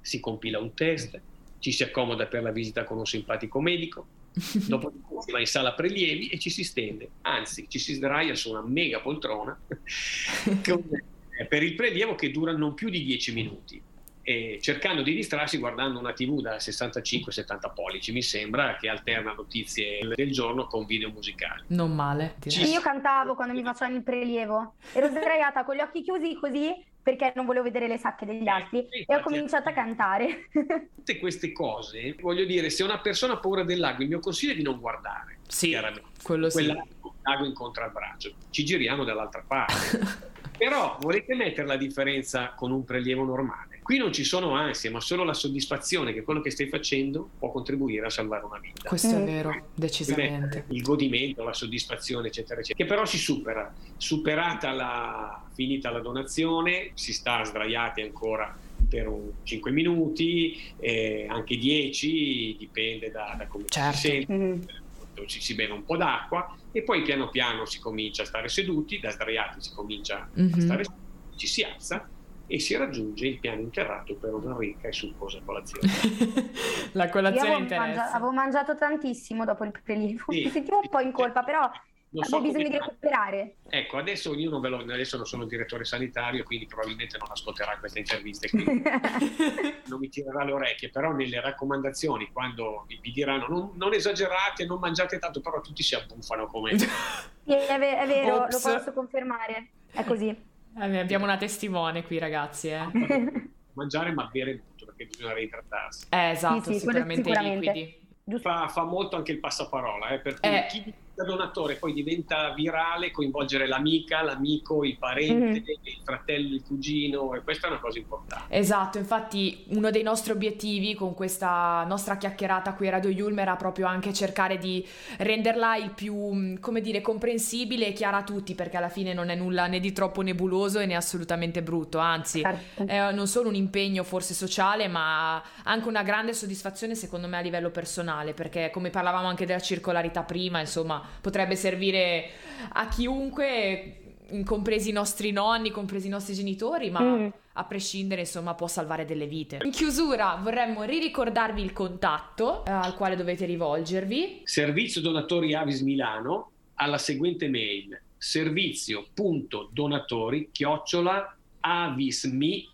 si 0.00 0.20
compila 0.20 0.58
un 0.58 0.74
test, 0.74 1.18
ci 1.64 1.72
si 1.72 1.82
accomoda 1.82 2.26
per 2.26 2.42
la 2.42 2.50
visita 2.50 2.84
con 2.84 2.98
un 2.98 3.06
simpatico 3.06 3.58
medico, 3.58 4.06
dopo 4.68 4.92
si 5.24 5.32
va 5.32 5.40
in 5.40 5.46
sala 5.46 5.72
prelievi 5.72 6.28
e 6.28 6.38
ci 6.38 6.50
si 6.50 6.62
stende, 6.62 7.08
anzi 7.22 7.64
ci 7.70 7.78
si 7.78 7.94
sdraia 7.94 8.34
su 8.34 8.50
una 8.50 8.60
mega 8.60 9.00
poltrona 9.00 9.58
con- 10.62 11.02
eh, 11.38 11.46
per 11.46 11.62
il 11.62 11.74
prelievo 11.74 12.16
che 12.16 12.30
dura 12.30 12.52
non 12.52 12.74
più 12.74 12.90
di 12.90 13.02
10 13.02 13.32
minuti. 13.32 13.82
E 14.26 14.58
cercando 14.60 15.02
di 15.02 15.14
distrarsi 15.14 15.58
guardando 15.58 15.98
una 15.98 16.12
TV 16.12 16.40
da 16.40 16.56
65-70 16.56 17.74
pollici, 17.74 18.12
mi 18.12 18.22
sembra, 18.22 18.76
che 18.76 18.88
alterna 18.88 19.32
notizie 19.32 20.00
del 20.14 20.32
giorno 20.32 20.66
con 20.66 20.86
video 20.86 21.10
musicali. 21.10 21.62
non 21.68 21.94
male. 21.94 22.36
direi. 22.38 22.70
Io 22.70 22.80
cantavo 22.80 23.34
quando 23.34 23.54
mi 23.54 23.62
facevano 23.62 23.96
il 23.96 24.02
prelievo. 24.02 24.74
Ero 24.92 25.08
sdraiata 25.08 25.64
con 25.64 25.76
gli 25.76 25.80
occhi 25.80 26.02
chiusi 26.02 26.34
così 26.40 26.72
perché 27.04 27.32
non 27.36 27.44
volevo 27.44 27.64
vedere 27.64 27.86
le 27.86 27.98
sacche 27.98 28.24
degli 28.24 28.48
altri 28.48 28.88
Sì, 28.90 29.04
e 29.06 29.14
ho 29.14 29.20
cominciato 29.20 29.68
a 29.68 29.72
cantare. 29.72 30.48
tutte 30.96 31.18
queste 31.18 31.52
cose, 31.52 32.16
voglio 32.18 32.46
dire, 32.46 32.70
se 32.70 32.82
una 32.82 32.98
persona 32.98 33.34
ha 33.34 33.38
paura 33.38 33.62
del 33.62 33.78
lago, 33.78 34.02
il 34.02 34.08
mio 34.08 34.20
consiglio 34.20 34.52
è 34.52 34.56
di 34.56 34.62
non 34.62 34.80
guardare. 34.80 35.36
Sì, 35.46 35.76
quello 36.22 36.48
sì. 36.48 36.64
Quel 36.64 36.82
lago, 37.24 37.30
lago 37.30 37.44
incontra 37.46 37.86
il 37.86 37.92
braccio, 37.92 38.32
ci 38.50 38.64
giriamo 38.64 39.04
dall'altra 39.04 39.42
parte. 39.46 40.32
Però 40.56 40.98
volete 41.00 41.34
mettere 41.34 41.66
la 41.66 41.76
differenza 41.76 42.52
con 42.54 42.70
un 42.70 42.84
prelievo 42.84 43.24
normale? 43.24 43.80
Qui 43.82 43.98
non 43.98 44.12
ci 44.12 44.22
sono 44.22 44.54
ansie, 44.54 44.88
ma 44.88 45.00
solo 45.00 45.24
la 45.24 45.34
soddisfazione 45.34 46.12
che 46.14 46.22
quello 46.22 46.40
che 46.40 46.50
stai 46.50 46.68
facendo 46.68 47.28
può 47.38 47.50
contribuire 47.50 48.06
a 48.06 48.10
salvare 48.10 48.44
una 48.44 48.58
vita. 48.60 48.88
Questo 48.88 49.16
è 49.16 49.18
Mm. 49.18 49.24
vero, 49.24 49.66
decisamente. 49.74 50.64
Il 50.68 50.82
godimento, 50.82 51.42
la 51.42 51.52
soddisfazione, 51.52 52.28
eccetera, 52.28 52.60
eccetera, 52.60 52.82
che 52.82 52.88
però 52.88 53.04
si 53.04 53.18
supera. 53.18 53.74
Superata 53.96 54.70
la, 54.72 55.44
finita 55.52 55.90
la 55.90 55.98
donazione, 56.00 56.90
si 56.94 57.12
sta 57.12 57.42
sdraiati 57.44 58.00
ancora 58.00 58.56
per 58.88 59.08
un 59.08 59.30
5 59.42 59.70
minuti, 59.72 60.72
eh, 60.78 61.26
anche 61.28 61.56
10, 61.56 62.56
dipende 62.58 63.10
da, 63.10 63.34
da 63.36 63.46
come 63.48 63.64
Certo. 63.68 63.96
ci 63.98 64.06
si 64.06 64.24
sente 64.26 64.82
Mhm. 65.22 65.28
ci 65.28 65.40
si 65.40 65.54
beve 65.54 65.72
un 65.72 65.84
po' 65.84 65.96
d'acqua 65.96 66.54
e 66.70 66.82
poi 66.82 67.02
piano 67.02 67.28
piano 67.28 67.64
si 67.64 67.78
comincia 67.78 68.22
a 68.22 68.26
stare 68.26 68.48
seduti, 68.48 68.98
da 68.98 69.10
sdraiati 69.10 69.60
si 69.60 69.72
comincia 69.74 70.28
Mhm. 70.34 70.52
a 70.54 70.60
stare 70.60 70.84
seduti, 70.84 71.36
ci 71.36 71.46
si 71.46 71.62
alza 71.62 72.08
e 72.46 72.58
si 72.60 72.76
raggiunge 72.76 73.26
il 73.26 73.38
piano 73.40 73.60
interrato 73.62 74.16
per 74.16 74.34
una 74.34 74.54
ricca 74.58 74.88
e 74.88 74.92
succosa 74.92 75.40
colazione. 75.44 75.88
La 76.92 77.04
Io 77.04 77.10
colazione 77.10 77.54
avevo, 77.54 77.74
mangia- 77.76 78.10
avevo 78.12 78.32
mangiato 78.32 78.76
tantissimo 78.76 79.44
dopo 79.44 79.64
il 79.64 79.72
prelievo. 79.82 80.24
Sì. 80.28 80.42
Mi 80.44 80.50
sentivo 80.50 80.78
un 80.82 80.88
po' 80.88 81.00
in 81.00 81.12
colpa, 81.12 81.42
però 81.42 81.70
Non 82.14 82.24
so 82.24 82.40
bisogno 82.40 82.68
di 82.68 82.78
recuperare. 82.78 83.56
Ecco, 83.68 83.96
adesso 83.96 84.30
ognuno 84.30 84.60
ve 84.60 84.68
lo, 84.68 84.78
adesso 84.78 85.16
non 85.16 85.26
sono 85.26 85.42
il 85.42 85.48
direttore 85.48 85.84
sanitario, 85.84 86.44
quindi 86.44 86.66
probabilmente 86.66 87.18
non 87.18 87.28
ascolterà 87.28 87.76
queste 87.78 87.98
interviste, 87.98 88.48
quindi 88.50 88.82
non 89.88 89.98
mi 89.98 90.08
tirerà 90.08 90.44
le 90.44 90.52
orecchie, 90.52 90.90
però 90.90 91.10
nelle 91.12 91.40
raccomandazioni, 91.40 92.30
quando 92.30 92.84
vi, 92.86 92.98
vi 93.02 93.10
diranno 93.10 93.48
non, 93.48 93.70
non 93.74 93.92
esagerate, 93.94 94.64
non 94.64 94.78
mangiate 94.78 95.18
tanto, 95.18 95.40
però 95.40 95.60
tutti 95.60 95.82
si 95.82 95.96
abbuffano 95.96 96.46
come... 96.46 96.76
Sì, 97.44 97.52
è, 97.52 97.78
ve- 97.78 97.98
è 97.98 98.06
vero, 98.06 98.36
lo 98.36 98.42
Ops. 98.44 98.62
posso 98.62 98.92
confermare. 98.94 99.68
È 99.92 100.02
così. 100.04 100.28
Eh, 100.28 100.98
abbiamo 100.98 101.24
una 101.24 101.36
testimone 101.36 102.02
qui, 102.04 102.18
ragazzi. 102.18 102.68
Eh, 102.68 103.50
mangiare 103.74 104.12
ma 104.12 104.24
bere 104.32 104.62
molto, 104.64 104.86
perché 104.86 105.06
bisogna 105.06 105.34
reidratarsi. 105.34 106.06
Eh, 106.08 106.30
esatto, 106.30 106.72
Sì, 106.72 106.78
sì, 106.78 106.84
quello 106.84 107.00
sicuramente, 107.00 107.20
i 107.20 107.24
sicuramente. 107.34 107.72
liquidi. 107.72 108.38
Fa, 108.40 108.68
fa 108.68 108.84
molto 108.84 109.16
anche 109.16 109.32
il 109.32 109.40
passaparola, 109.40 110.08
eh, 110.10 110.20
per 110.20 110.40
cui 110.40 110.48
Eh. 110.48 110.66
chi 110.70 110.94
diventa 111.14 111.24
donatore 111.24 111.76
poi 111.76 111.92
diventa 111.92 112.52
virale, 112.52 113.10
coinvolgere 113.12 113.66
l'amica, 113.68 114.22
l'amico, 114.22 114.84
il 114.84 114.98
parente, 114.98 115.60
Mhm. 115.60 115.64
il 115.82 116.00
fratello, 116.02 116.54
il 116.54 116.62
cugino, 116.62 117.34
e 117.34 117.42
questa 117.42 117.68
è 117.68 117.70
una 117.70 117.78
cosa 117.78 117.98
importante. 117.98 118.54
Esatto, 118.54 118.98
infatti 118.98 119.64
uno 119.68 119.90
dei 119.90 120.02
nostri 120.02 120.32
obiettivi 120.32 120.94
con 120.94 121.14
questa 121.14 121.84
nostra 121.86 122.16
chiacchierata 122.16 122.74
qui 122.74 122.88
a 122.88 122.90
Radio 122.90 123.10
Yulm 123.10 123.38
era 123.38 123.54
proprio 123.56 123.86
anche 123.86 124.12
cercare 124.12 124.58
di 124.58 124.84
renderla 125.18 125.76
il 125.76 125.90
più, 125.90 126.14
mh, 126.16 126.58
come 126.60 126.80
dire, 126.80 127.00
comprensibile 127.00 127.86
e 127.88 127.92
chiara 127.92 128.18
a 128.18 128.24
tutti, 128.24 128.54
perché 128.54 128.76
alla 128.76 128.88
fine 128.88 129.12
non 129.14 129.28
è 129.28 129.34
nulla 129.36 129.66
né 129.66 129.78
di 129.80 129.92
troppo 129.92 130.22
nebuloso 130.22 130.80
e 130.80 130.86
né 130.86 130.96
assolutamente 130.96 131.62
brutto, 131.62 131.98
anzi 131.98 132.40
Certo. 132.40 132.86
è 132.86 133.12
non 133.12 133.26
solo 133.28 133.48
un 133.48 133.54
impegno 133.54 134.02
forse 134.02 134.34
sociale, 134.34 134.88
ma 134.88 135.42
anche 135.62 135.88
una 135.88 136.02
grande 136.02 136.32
soddisfazione 136.32 136.94
secondo 136.94 137.28
me 137.28 137.36
a 137.36 137.40
livello 137.40 137.70
personale, 137.70 138.32
perché 138.34 138.70
come 138.72 138.90
parlavamo 138.90 139.28
anche 139.28 139.46
della 139.46 139.60
circolarità 139.60 140.22
prima, 140.22 140.60
insomma, 140.60 141.02
potrebbe 141.20 141.56
servire 141.56 142.30
a 142.72 142.88
chiunque 142.88 143.98
compresi 144.44 144.88
i 144.88 144.92
nostri 144.92 145.32
nonni, 145.32 145.70
compresi 145.70 146.06
i 146.06 146.10
nostri 146.10 146.34
genitori, 146.34 146.90
ma 146.90 147.00
Mm. 147.00 147.28
a 147.52 147.64
prescindere, 147.64 148.22
insomma, 148.22 148.54
può 148.54 148.66
salvare 148.66 149.04
delle 149.04 149.26
vite. 149.26 149.60
In 149.62 149.70
chiusura 149.70 150.38
vorremmo 150.42 150.82
riricordarvi 150.82 151.62
il 151.62 151.72
contatto 151.72 152.64
eh, 152.64 152.70
al 152.70 152.94
quale 152.94 153.16
dovete 153.16 153.44
rivolgervi. 153.44 154.40
Servizio 154.44 155.00
Donatori 155.00 155.54
Avis 155.54 155.80
Milano 155.80 156.50
alla 156.74 156.98
seguente 156.98 157.48
mail 157.48 158.00
servizio.donatori 158.16 160.48
chiocciola 160.50 161.36
avismi.it 161.60 162.72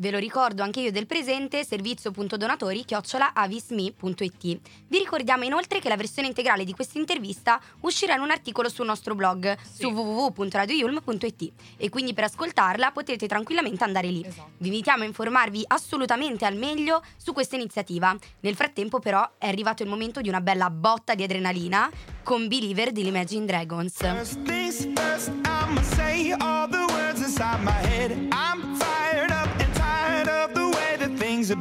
Ve 0.00 0.10
lo 0.10 0.16
ricordo 0.16 0.62
anche 0.62 0.80
io 0.80 0.90
del 0.90 1.04
presente, 1.04 1.62
servizio.donatori 1.62 2.86
chiocciola 2.86 3.34
avismi.it. 3.34 4.60
Vi 4.88 4.98
ricordiamo 4.98 5.44
inoltre 5.44 5.78
che 5.78 5.90
la 5.90 5.96
versione 5.96 6.26
integrale 6.28 6.64
di 6.64 6.72
questa 6.72 6.98
intervista 6.98 7.60
uscirà 7.80 8.14
in 8.14 8.22
un 8.22 8.30
articolo 8.30 8.70
sul 8.70 8.86
nostro 8.86 9.14
blog 9.14 9.58
Sì. 9.60 9.82
su 9.82 9.88
www.radioyulm.it 9.90 11.52
e 11.76 11.90
quindi 11.90 12.14
per 12.14 12.24
ascoltarla 12.24 12.92
potete 12.92 13.26
tranquillamente 13.26 13.84
andare 13.84 14.08
lì. 14.08 14.24
Esatto. 14.24 14.52
Vi 14.56 14.68
invitiamo 14.68 15.02
a 15.02 15.06
informarvi 15.06 15.64
assolutamente 15.66 16.46
al 16.46 16.56
meglio 16.56 17.02
su 17.18 17.34
questa 17.34 17.56
iniziativa. 17.56 18.16
Nel 18.40 18.54
frattempo 18.54 19.00
però 19.00 19.32
è 19.36 19.48
arrivato 19.48 19.82
il 19.82 19.90
momento 19.90 20.22
di 20.22 20.30
una 20.30 20.40
bella 20.40 20.70
botta 20.70 21.14
di 21.14 21.24
adrenalina 21.24 21.90
con 22.22 22.48
Believer 22.48 22.90
degli 22.90 23.08
Imagine 23.08 23.44
Dragons. 23.44 23.96
First 23.98 24.38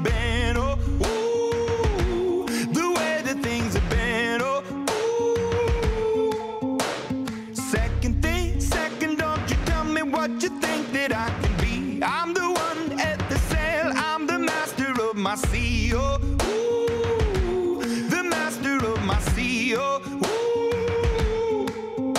been. 0.04 0.58
Oh, 0.58 0.78
ooh, 1.06 2.46
the 2.74 2.92
way 2.98 3.22
that 3.24 3.40
things 3.42 3.74
have 3.74 3.90
been. 3.90 4.42
Oh, 4.42 4.64
ooh. 6.72 6.80
Second 7.54 8.22
thing, 8.22 8.60
second, 8.60 9.18
don't 9.18 9.50
you 9.50 9.58
tell 9.66 9.84
me 9.84 10.02
what 10.02 10.42
you 10.42 10.50
think 10.60 10.92
that 10.94 11.12
I 11.14 11.30
can 11.42 11.56
be. 11.58 12.02
I'm 12.04 12.34
the 12.34 12.50
one 12.50 13.00
at 13.00 13.20
the 13.30 13.38
sail, 13.38 13.92
I'm 13.96 14.26
the 14.28 14.40
master 14.40 14.92
of 15.02 15.16
my 15.16 15.36
sea. 15.36 15.94
Oh, 15.96 16.20
ooh, 16.44 17.82
the 18.10 18.24
master 18.24 18.78
of 18.86 19.04
my 19.06 19.20
sea. 19.34 19.76
Oh, 19.78 20.02
ooh. 20.26 22.14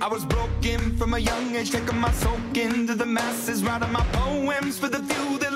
I 0.00 0.06
was 0.08 0.24
broken 0.24 0.96
from 0.96 1.14
a 1.14 1.18
young 1.18 1.54
age, 1.56 1.70
taking 1.70 1.98
my 1.98 2.12
soak 2.12 2.56
into 2.56 2.94
the 2.94 3.06
masses, 3.06 3.62
writing 3.64 3.92
my 3.92 4.04
poems 4.12 4.78
for 4.78 4.88
the 4.88 5.02
few 5.02 5.38
that 5.38 5.52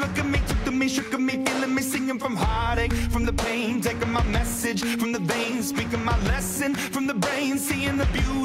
taking 3.92 4.12
my 4.12 4.24
message 4.24 4.82
from 4.98 5.12
the 5.12 5.18
veins, 5.18 5.68
speaking 5.68 6.02
my 6.04 6.18
lesson 6.24 6.74
from 6.74 7.06
the 7.06 7.14
brain, 7.14 7.58
seeing 7.58 7.98
the 7.98 8.06
beauty 8.06 8.41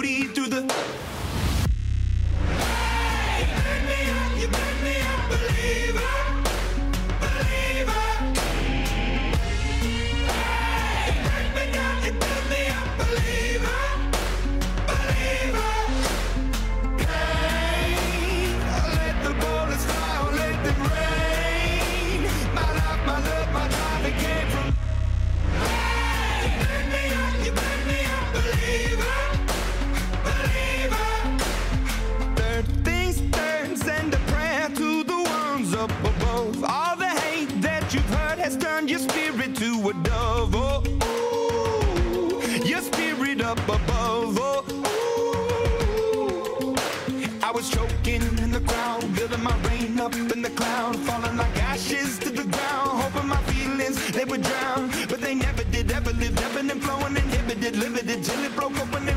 flowing, 56.87 57.17
inhibited, 57.17 57.75
limited 57.75 58.23
till 58.23 58.43
it 58.45 58.55
broke 58.55 58.79
open 58.79 59.16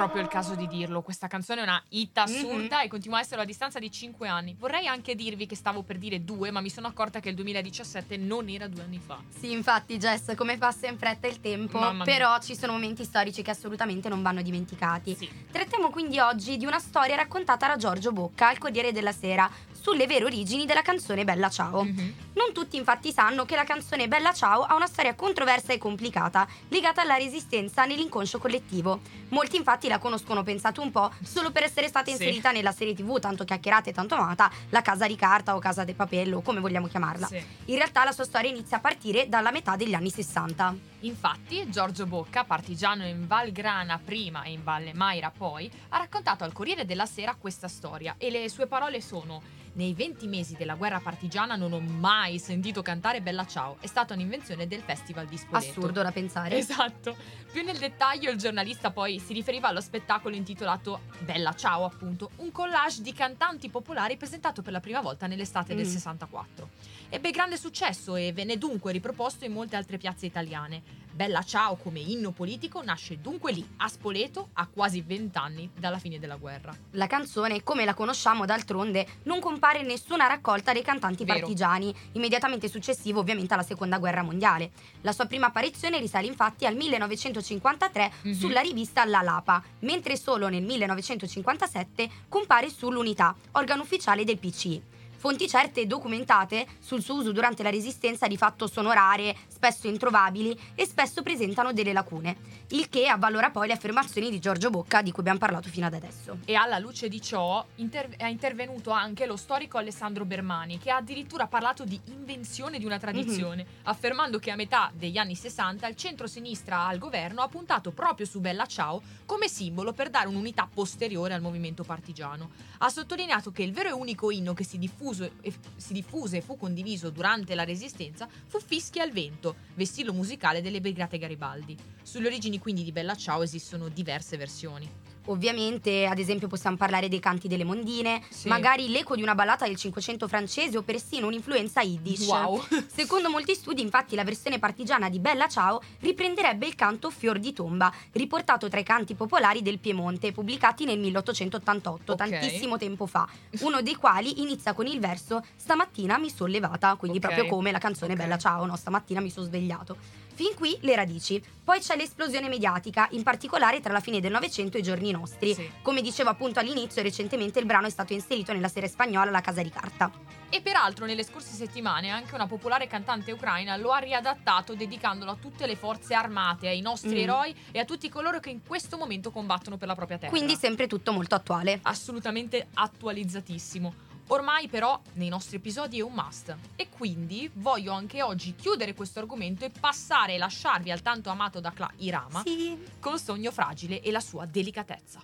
Proprio 0.00 0.22
il 0.22 0.28
caso 0.28 0.54
di 0.54 0.66
dirlo, 0.66 1.02
questa 1.02 1.26
canzone 1.26 1.60
è 1.60 1.62
una 1.62 1.82
hit 1.90 2.16
assurda 2.16 2.80
e 2.80 2.88
continua 2.88 3.18
a 3.18 3.20
esserlo 3.20 3.42
a 3.42 3.46
distanza 3.46 3.78
di 3.78 3.90
5 3.90 4.28
anni. 4.28 4.56
Vorrei 4.58 4.86
anche 4.86 5.14
dirvi 5.14 5.44
che 5.44 5.54
stavo 5.54 5.82
per 5.82 5.98
dire 5.98 6.24
due, 6.24 6.50
ma 6.50 6.62
mi 6.62 6.70
sono 6.70 6.86
accorta 6.86 7.20
che 7.20 7.28
il 7.28 7.34
2017 7.34 8.16
non 8.16 8.48
era 8.48 8.66
due 8.66 8.82
anni 8.82 8.98
fa. 8.98 9.18
Sì, 9.38 9.52
infatti, 9.52 9.98
Jess, 9.98 10.34
come 10.36 10.56
passa 10.56 10.86
in 10.86 10.96
fretta 10.96 11.26
il 11.26 11.40
tempo, 11.42 11.78
Mamma 11.78 11.92
mia. 11.92 12.04
però 12.04 12.38
ci 12.40 12.56
sono 12.56 12.72
momenti 12.72 13.04
storici 13.04 13.42
che 13.42 13.50
assolutamente 13.50 14.08
non 14.08 14.22
vanno 14.22 14.40
dimenticati. 14.40 15.14
Sì. 15.14 15.28
Trattiamo 15.50 15.90
quindi 15.90 16.18
oggi 16.18 16.56
di 16.56 16.64
una 16.64 16.78
storia 16.78 17.16
raccontata 17.16 17.66
da 17.66 17.76
Giorgio 17.76 18.10
Bocca 18.12 18.48
al 18.48 18.56
Corriere 18.56 18.92
della 18.92 19.12
Sera 19.12 19.50
sulle 19.80 20.06
vere 20.06 20.24
origini 20.24 20.66
della 20.66 20.82
canzone 20.82 21.24
Bella 21.24 21.48
Ciao. 21.48 21.84
Mhm. 21.84 22.14
Non 22.34 22.52
tutti 22.52 22.76
infatti 22.76 23.12
sanno 23.12 23.44
che 23.44 23.56
la 23.56 23.64
canzone 23.64 24.08
Bella 24.08 24.32
Ciao 24.32 24.62
ha 24.62 24.74
una 24.74 24.86
storia 24.86 25.14
controversa 25.14 25.72
e 25.72 25.78
complicata, 25.78 26.46
legata 26.68 27.00
alla 27.02 27.16
resistenza 27.16 27.84
nell'inconscio 27.86 28.38
collettivo. 28.38 29.00
Molti 29.30 29.56
infatti 29.56 29.88
la 29.88 29.98
conoscono, 29.98 30.42
pensate 30.42 30.80
un 30.80 30.90
po', 30.90 31.10
solo 31.22 31.50
per 31.50 31.62
essere 31.64 31.88
stata 31.88 32.06
Sì. 32.06 32.12
inserita 32.12 32.50
nella 32.50 32.72
serie 32.72 32.94
tv 32.94 33.18
tanto 33.18 33.44
chiacchierata 33.44 33.90
e 33.90 33.92
tanto 33.92 34.14
amata, 34.14 34.50
La 34.70 34.82
Casa 34.82 35.06
di 35.06 35.16
Carta 35.16 35.56
o 35.56 35.58
Casa 35.58 35.84
de 35.84 35.94
Papello, 35.94 36.40
come 36.40 36.60
vogliamo 36.60 36.86
chiamarla. 36.86 37.26
Sì. 37.26 37.42
In 37.66 37.76
realtà 37.76 38.04
la 38.04 38.12
sua 38.12 38.24
storia 38.24 38.50
inizia 38.50 38.76
a 38.76 38.80
partire 38.80 39.28
dalla 39.28 39.50
metà 39.50 39.76
degli 39.76 39.94
anni 39.94 40.10
60. 40.10 40.74
Infatti, 41.00 41.68
Giorgio 41.70 42.04
Bocca, 42.06 42.44
partigiano 42.44 43.06
in 43.06 43.26
Val 43.26 43.50
Grana 43.52 43.98
prima 44.02 44.42
e 44.42 44.52
in 44.52 44.62
Valle 44.62 44.92
Maira 44.92 45.30
poi, 45.36 45.70
ha 45.90 45.98
raccontato 45.98 46.44
al 46.44 46.52
Corriere 46.52 46.84
della 46.84 47.06
Sera 47.06 47.34
questa 47.38 47.68
storia 47.68 48.14
e 48.18 48.30
le 48.30 48.48
sue 48.50 48.66
parole 48.66 49.00
sono 49.00 49.40
Nei 49.72 49.94
20 49.94 50.26
mesi 50.26 50.56
della 50.56 50.74
guerra 50.74 50.98
partigiana 50.98 51.54
non 51.54 51.72
ho 51.72 51.78
mai 51.80 52.40
sentito 52.40 52.82
cantare 52.82 53.22
Bella 53.22 53.46
Ciao. 53.46 53.76
È 53.78 53.86
stata 53.86 54.14
un'invenzione 54.14 54.66
del 54.66 54.82
Festival 54.82 55.26
di 55.26 55.36
Spoleto. 55.36 55.70
Assurdo 55.70 56.02
da 56.02 56.10
pensare. 56.10 56.56
Esatto. 56.56 57.16
Più 57.52 57.62
nel 57.62 57.78
dettaglio 57.78 58.30
il 58.30 58.36
giornalista 58.36 58.90
poi 58.90 59.20
si 59.20 59.32
riferiva 59.32 59.68
allo 59.68 59.80
spettacolo 59.80 60.34
intitolato 60.34 61.02
Bella 61.20 61.54
Ciao, 61.54 61.84
appunto, 61.84 62.30
un 62.36 62.50
collage 62.50 63.00
di 63.00 63.12
cantanti 63.12 63.68
popolari 63.70 64.16
presentato 64.16 64.60
per 64.60 64.72
la 64.72 64.80
prima 64.80 65.00
volta 65.00 65.28
nell'estate 65.28 65.74
del 65.76 65.86
Mm. 65.86 65.90
64. 65.90 66.68
Ebbe 67.08 67.30
grande 67.30 67.56
successo 67.56 68.16
e 68.16 68.32
venne 68.32 68.58
dunque 68.58 68.90
riproposto 68.90 69.44
in 69.44 69.52
molte 69.52 69.76
altre 69.76 69.98
piazze 69.98 70.26
italiane. 70.26 70.82
Bella 71.12 71.42
Ciao 71.42 71.76
come 71.76 71.98
inno 72.00 72.30
politico 72.30 72.82
nasce 72.82 73.20
dunque 73.20 73.52
lì, 73.52 73.66
a 73.78 73.88
Spoleto, 73.88 74.50
a 74.54 74.66
quasi 74.66 75.02
vent'anni 75.02 75.70
dalla 75.76 75.98
fine 75.98 76.18
della 76.18 76.36
guerra. 76.36 76.74
La 76.92 77.06
canzone, 77.06 77.62
come 77.62 77.84
la 77.84 77.94
conosciamo 77.94 78.46
d'altronde, 78.46 79.06
non 79.24 79.40
compare 79.40 79.80
in 79.80 79.86
nessuna 79.86 80.26
raccolta 80.28 80.72
dei 80.72 80.82
cantanti 80.82 81.24
Vero. 81.24 81.40
partigiani, 81.40 81.94
immediatamente 82.12 82.68
successivo 82.68 83.20
ovviamente 83.20 83.52
alla 83.52 83.62
seconda 83.62 83.98
guerra 83.98 84.22
mondiale. 84.22 84.70
La 85.02 85.12
sua 85.12 85.26
prima 85.26 85.46
apparizione 85.46 85.98
risale 85.98 86.26
infatti 86.26 86.64
al 86.64 86.76
1953 86.76 88.12
Mhm. 88.22 88.32
sulla 88.32 88.60
rivista 88.60 89.04
La 89.04 89.20
Lapa, 89.20 89.62
mentre 89.80 90.16
solo 90.16 90.48
nel 90.48 90.62
1957 90.62 92.08
compare 92.28 92.70
sull'Unità, 92.70 93.34
organo 93.52 93.82
ufficiale 93.82 94.24
del 94.24 94.38
PCI. 94.38 94.82
Fonti 95.20 95.46
certe 95.48 95.82
e 95.82 95.86
documentate 95.86 96.66
sul 96.78 97.02
suo 97.02 97.16
uso 97.16 97.30
durante 97.30 97.62
la 97.62 97.68
Resistenza 97.68 98.26
di 98.26 98.38
fatto 98.38 98.66
sono 98.66 98.90
rare, 98.90 99.36
spesso 99.48 99.86
introvabili 99.86 100.58
e 100.74 100.86
spesso 100.86 101.20
presentano 101.20 101.74
delle 101.74 101.92
lacune, 101.92 102.36
il 102.68 102.88
che 102.88 103.06
avvalora 103.06 103.50
poi 103.50 103.66
le 103.66 103.74
affermazioni 103.74 104.30
di 104.30 104.38
Giorgio 104.38 104.70
Bocca 104.70 105.02
di 105.02 105.10
cui 105.10 105.20
abbiamo 105.20 105.38
parlato 105.38 105.68
fino 105.68 105.84
ad 105.84 105.92
adesso. 105.92 106.38
E 106.46 106.54
alla 106.54 106.78
luce 106.78 107.08
di 107.08 107.20
ciò 107.20 107.62
inter- 107.74 108.16
è 108.16 108.28
intervenuto 108.28 108.92
anche 108.92 109.26
lo 109.26 109.36
storico 109.36 109.76
Alessandro 109.76 110.24
Bermani, 110.24 110.78
che 110.78 110.90
ha 110.90 110.96
addirittura 110.96 111.46
parlato 111.46 111.84
di 111.84 112.00
invenzione 112.06 112.78
di 112.78 112.86
una 112.86 112.98
tradizione, 112.98 113.66
affermando 113.82 114.38
che 114.38 114.50
a 114.50 114.56
metà 114.56 114.90
degli 114.94 115.18
anni 115.18 115.34
60 115.34 115.86
il 115.86 115.96
centro-sinistra 115.96 116.86
al 116.86 116.96
governo 116.96 117.42
ha 117.42 117.48
puntato 117.48 117.90
proprio 117.90 118.24
su 118.24 118.40
Bella 118.40 118.64
Ciao 118.64 119.02
come 119.26 119.48
simbolo 119.48 119.92
per 119.92 120.08
dare 120.08 120.28
un'unità 120.28 120.66
posteriore 120.72 121.34
al 121.34 121.42
movimento 121.42 121.84
partigiano. 121.84 122.52
Ha 122.78 122.88
sottolineato 122.88 123.50
che 123.50 123.62
il 123.62 123.72
vero 123.72 123.90
e 123.90 123.92
unico 123.92 124.30
inno 124.30 124.54
che 124.54 124.64
si, 124.64 124.78
diffuso 125.10 125.30
e, 125.40 125.52
si 125.76 125.92
diffuse 125.92 126.36
e 126.38 126.40
fu 126.40 126.56
condiviso 126.56 127.10
durante 127.10 127.54
la 127.54 127.64
Resistenza 127.64 128.28
fu 128.46 128.60
Fischia 128.60 129.02
al 129.02 129.10
vento, 129.10 129.56
vessillo 129.74 130.12
musicale 130.12 130.62
delle 130.62 130.80
Brigate 130.80 131.18
Garibaldi. 131.18 131.76
Sulle 132.02 132.28
origini 132.28 132.58
quindi 132.58 132.84
di 132.84 132.92
Bella 132.92 133.14
Ciao 133.14 133.42
esistono 133.42 133.88
diverse 133.88 134.36
versioni. 134.36 135.09
Ovviamente, 135.26 136.06
ad 136.06 136.18
esempio, 136.18 136.48
possiamo 136.48 136.76
parlare 136.76 137.08
dei 137.08 137.20
canti 137.20 137.46
delle 137.46 137.64
mondine, 137.64 138.22
Sì. 138.30 138.48
magari 138.48 138.88
l'eco 138.88 139.14
di 139.14 139.22
una 139.22 139.34
ballata 139.34 139.66
del 139.66 139.76
Cinquecento 139.76 140.26
francese 140.26 140.78
o 140.78 140.82
persino 140.82 141.26
un'influenza 141.26 141.82
yiddish. 141.82 142.26
Wow! 142.26 142.62
Secondo 142.86 143.28
molti 143.30 143.54
studi, 143.54 143.82
infatti, 143.82 144.14
la 144.16 144.24
versione 144.24 144.58
partigiana 144.58 145.08
di 145.08 145.18
Bella 145.20 145.46
Ciao 145.46 145.80
riprenderebbe 146.00 146.66
il 146.66 146.74
canto 146.74 147.10
Fior 147.10 147.38
di 147.38 147.52
tomba, 147.52 147.92
riportato 148.12 148.68
tra 148.68 148.80
i 148.80 148.84
canti 148.84 149.14
popolari 149.14 149.62
del 149.62 149.78
Piemonte, 149.78 150.32
pubblicati 150.32 150.84
nel 150.84 150.98
1888, 150.98 152.12
Ok. 152.12 152.18
tantissimo 152.18 152.76
tempo 152.78 153.06
fa, 153.06 153.28
uno 153.60 153.82
dei 153.82 153.94
quali 153.94 154.40
inizia 154.40 154.72
con 154.72 154.86
il 154.86 154.98
verso 155.00 155.44
Stamattina 155.56 156.18
mi 156.18 156.30
sono 156.30 156.50
levata, 156.50 156.94
quindi 156.96 157.18
Ok. 157.18 157.24
proprio 157.24 157.46
come 157.46 157.70
la 157.70 157.78
canzone 157.78 158.12
Ok. 158.14 158.18
Bella 158.18 158.38
Ciao, 158.38 158.64
no? 158.64 158.74
Stamattina 158.76 159.20
mi 159.20 159.30
sono 159.30 159.46
svegliato. 159.46 159.96
Fin 160.40 160.54
qui 160.54 160.74
le 160.80 160.96
radici. 160.96 161.38
Poi 161.62 161.80
c'è 161.80 161.96
l'esplosione 161.96 162.48
mediatica, 162.48 163.06
in 163.10 163.22
particolare 163.22 163.80
tra 163.80 163.92
la 163.92 164.00
fine 164.00 164.20
del 164.20 164.32
Novecento 164.32 164.78
e 164.78 164.80
i 164.80 164.82
giorni 164.82 165.10
nostri. 165.10 165.52
Sì. 165.52 165.70
Come 165.82 166.00
dicevo 166.00 166.30
appunto 166.30 166.58
all'inizio, 166.58 167.02
recentemente 167.02 167.58
il 167.58 167.66
brano 167.66 167.86
è 167.86 167.90
stato 167.90 168.14
inserito 168.14 168.50
nella 168.54 168.68
serie 168.68 168.88
spagnola 168.88 169.30
La 169.30 169.42
Casa 169.42 169.62
di 169.62 169.68
Carta. 169.68 170.10
E 170.48 170.62
peraltro 170.62 171.04
nelle 171.04 171.24
scorse 171.24 171.52
settimane 171.52 172.08
anche 172.08 172.34
una 172.34 172.46
popolare 172.46 172.86
cantante 172.86 173.32
ucraina 173.32 173.76
lo 173.76 173.90
ha 173.90 173.98
riadattato 173.98 174.74
dedicandolo 174.74 175.32
a 175.32 175.36
tutte 175.38 175.66
le 175.66 175.76
forze 175.76 176.14
armate, 176.14 176.68
ai 176.68 176.80
nostri 176.80 177.16
Mm. 177.16 177.22
eroi 177.22 177.54
e 177.70 177.78
a 177.78 177.84
tutti 177.84 178.08
coloro 178.08 178.40
che 178.40 178.48
in 178.48 178.62
questo 178.66 178.96
momento 178.96 179.30
combattono 179.30 179.76
per 179.76 179.88
la 179.88 179.94
propria 179.94 180.16
terra. 180.16 180.30
Quindi 180.30 180.56
sempre 180.56 180.86
tutto 180.86 181.12
molto 181.12 181.34
attuale. 181.34 181.80
assolutamente 181.82 182.68
attualizzatissimo. 182.72 184.08
Ormai 184.32 184.68
però 184.68 185.00
nei 185.14 185.28
nostri 185.28 185.56
episodi 185.56 185.98
è 185.98 186.02
un 186.02 186.12
must 186.12 186.54
e 186.76 186.88
quindi 186.88 187.50
voglio 187.54 187.92
anche 187.92 188.22
oggi 188.22 188.54
chiudere 188.54 188.94
questo 188.94 189.18
argomento 189.18 189.64
e 189.64 189.70
passare 189.70 190.34
e 190.34 190.38
lasciarvi 190.38 190.92
al 190.92 191.02
tanto 191.02 191.30
amato 191.30 191.58
da 191.58 191.72
Cla 191.72 191.90
Irama 191.96 192.42
Sì. 192.44 192.78
con 193.00 193.18
Sogno 193.18 193.50
Fragile 193.50 194.00
e 194.00 194.10
la 194.12 194.20
sua 194.20 194.46
delicatezza. 194.46 195.20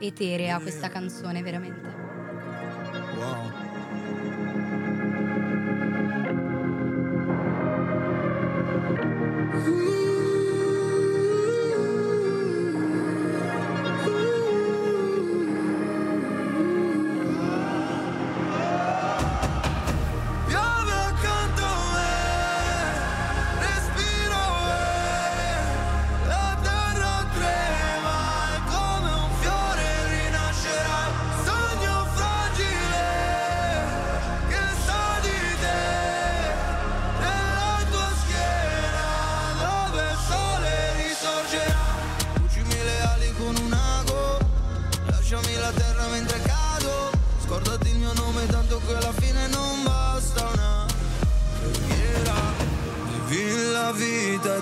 Eterea 0.00 0.58
questa 0.60 0.88
canzone, 0.88 1.40
veramente. 1.42 1.94
Wow. 3.16 3.57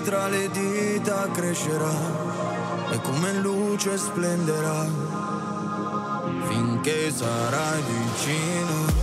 Tra 0.07 0.29
le 0.29 0.49
dita 0.51 1.27
crescerà 1.33 1.91
e 2.91 3.01
come 3.01 3.33
luce 3.33 3.97
splenderà 3.97 4.87
finché 6.47 7.11
sarai 7.11 7.81
vicino. 7.81 8.96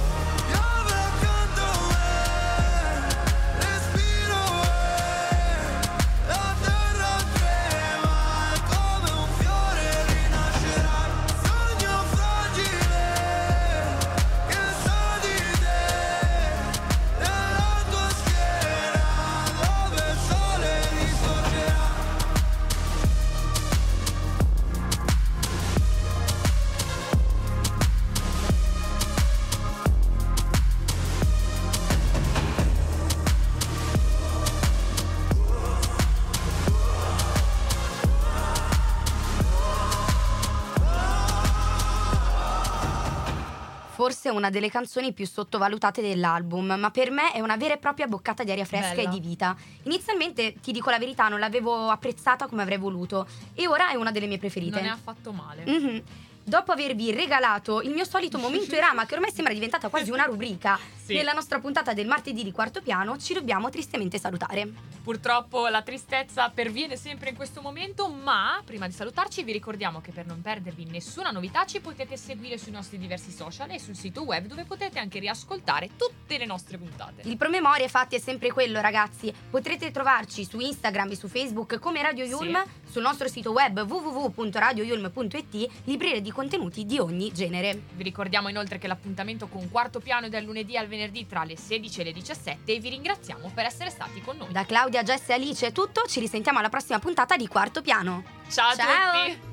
Una 44.34 44.50
delle 44.50 44.70
canzoni 44.70 45.12
più 45.12 45.26
sottovalutate 45.26 46.02
dell'album, 46.02 46.74
ma 46.78 46.90
per 46.90 47.10
me 47.10 47.32
è 47.32 47.40
una 47.40 47.56
vera 47.56 47.74
e 47.74 47.78
propria 47.78 48.06
boccata 48.06 48.44
di 48.44 48.50
aria 48.50 48.64
fresca 48.64 48.94
Bella. 48.94 49.08
e 49.08 49.12
di 49.12 49.20
vita. 49.20 49.56
Inizialmente, 49.84 50.54
ti 50.60 50.72
dico 50.72 50.90
la 50.90 50.98
verità, 50.98 51.28
non 51.28 51.38
l'avevo 51.38 51.88
apprezzata 51.88 52.46
come 52.46 52.62
avrei 52.62 52.78
voluto 52.78 53.26
e 53.54 53.66
ora 53.66 53.90
è 53.90 53.94
una 53.94 54.10
delle 54.10 54.26
mie 54.26 54.38
preferite. 54.38 54.76
Non 54.80 54.88
è 54.88 54.92
affatto 54.92 55.32
male. 55.32 55.64
Mhm. 55.66 56.02
Dopo 56.46 56.72
avervi 56.72 57.10
regalato 57.10 57.80
il 57.80 57.90
mio 57.90 58.04
solito 58.04 58.36
momento 58.38 58.74
Irama, 58.74 59.06
che 59.06 59.14
ormai 59.14 59.32
sembra 59.32 59.54
diventata 59.54 59.88
quasi 59.88 60.10
una 60.10 60.24
rubrica, 60.24 60.78
Sì. 61.04 61.14
nella 61.14 61.32
nostra 61.32 61.58
puntata 61.60 61.92
del 61.92 62.06
martedì 62.06 62.42
di 62.42 62.50
quarto 62.50 62.80
piano, 62.80 63.18
ci 63.18 63.34
dobbiamo 63.34 63.68
tristemente 63.68 64.18
salutare. 64.18 64.66
Purtroppo 65.02 65.66
la 65.68 65.82
tristezza 65.82 66.48
perviene 66.48 66.96
sempre 66.96 67.28
in 67.28 67.36
questo 67.36 67.60
momento, 67.60 68.08
ma 68.08 68.58
prima 68.64 68.86
di 68.86 68.94
salutarci 68.94 69.42
vi 69.42 69.52
ricordiamo 69.52 70.00
che 70.00 70.12
per 70.12 70.24
non 70.24 70.40
perdervi 70.40 70.86
nessuna 70.86 71.30
novità 71.30 71.66
ci 71.66 71.80
potete 71.80 72.16
seguire 72.16 72.56
sui 72.56 72.72
nostri 72.72 72.96
diversi 72.96 73.30
social 73.30 73.70
e 73.70 73.78
sul 73.78 73.94
sito 73.94 74.22
web 74.22 74.46
dove 74.46 74.64
potete 74.64 74.98
anche 74.98 75.18
riascoltare 75.18 75.90
tutte 75.94 76.38
le 76.38 76.46
nostre 76.46 76.78
puntate. 76.78 77.20
Il 77.28 77.36
promemoria, 77.36 77.84
infatti, 77.84 78.16
è 78.16 78.18
sempre 78.18 78.50
quello, 78.50 78.80
ragazzi. 78.80 79.30
Potrete 79.50 79.90
trovarci 79.90 80.46
su 80.46 80.58
Instagram 80.58 81.10
e 81.10 81.16
su 81.16 81.28
Facebook 81.28 81.78
come 81.78 82.00
Radio 82.00 82.24
Sì. 82.24 82.30
Yulm, 82.30 82.64
Sul 82.94 83.02
nostro 83.02 83.28
sito 83.28 83.50
web 83.50 83.80
www.radioyulm.it 83.80 85.68
librerie 85.84 86.22
di 86.22 86.30
contenuti 86.30 86.86
di 86.86 86.98
ogni 86.98 87.30
genere. 87.32 87.82
Vi 87.92 88.02
ricordiamo 88.02 88.48
inoltre 88.48 88.78
che 88.78 88.86
l'appuntamento 88.86 89.48
con 89.48 89.68
Quarto 89.68 90.00
Piano 90.00 90.26
è 90.26 90.28
dal 90.30 90.44
lunedì 90.44 90.76
al 90.76 90.86
venerdì 90.86 90.92
venerdì 90.94 91.26
tra 91.26 91.44
le 91.44 91.56
16 91.56 92.00
e 92.00 92.04
le 92.04 92.12
17 92.12 92.72
e 92.72 92.78
vi 92.78 92.90
ringraziamo 92.90 93.50
per 93.54 93.66
essere 93.66 93.90
stati 93.90 94.20
con 94.20 94.36
noi. 94.36 94.52
Da 94.52 94.64
Claudia, 94.64 95.02
Jess 95.02 95.28
e 95.28 95.34
Alice 95.34 95.66
è 95.66 95.72
tutto, 95.72 96.04
ci 96.06 96.20
risentiamo 96.20 96.58
alla 96.58 96.68
prossima 96.68 96.98
puntata 96.98 97.36
di 97.36 97.46
Quarto 97.48 97.82
Piano. 97.82 98.24
Ciao 98.48 98.70
a 98.70 98.74
tutti! 98.74 99.52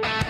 Bye. 0.00 0.27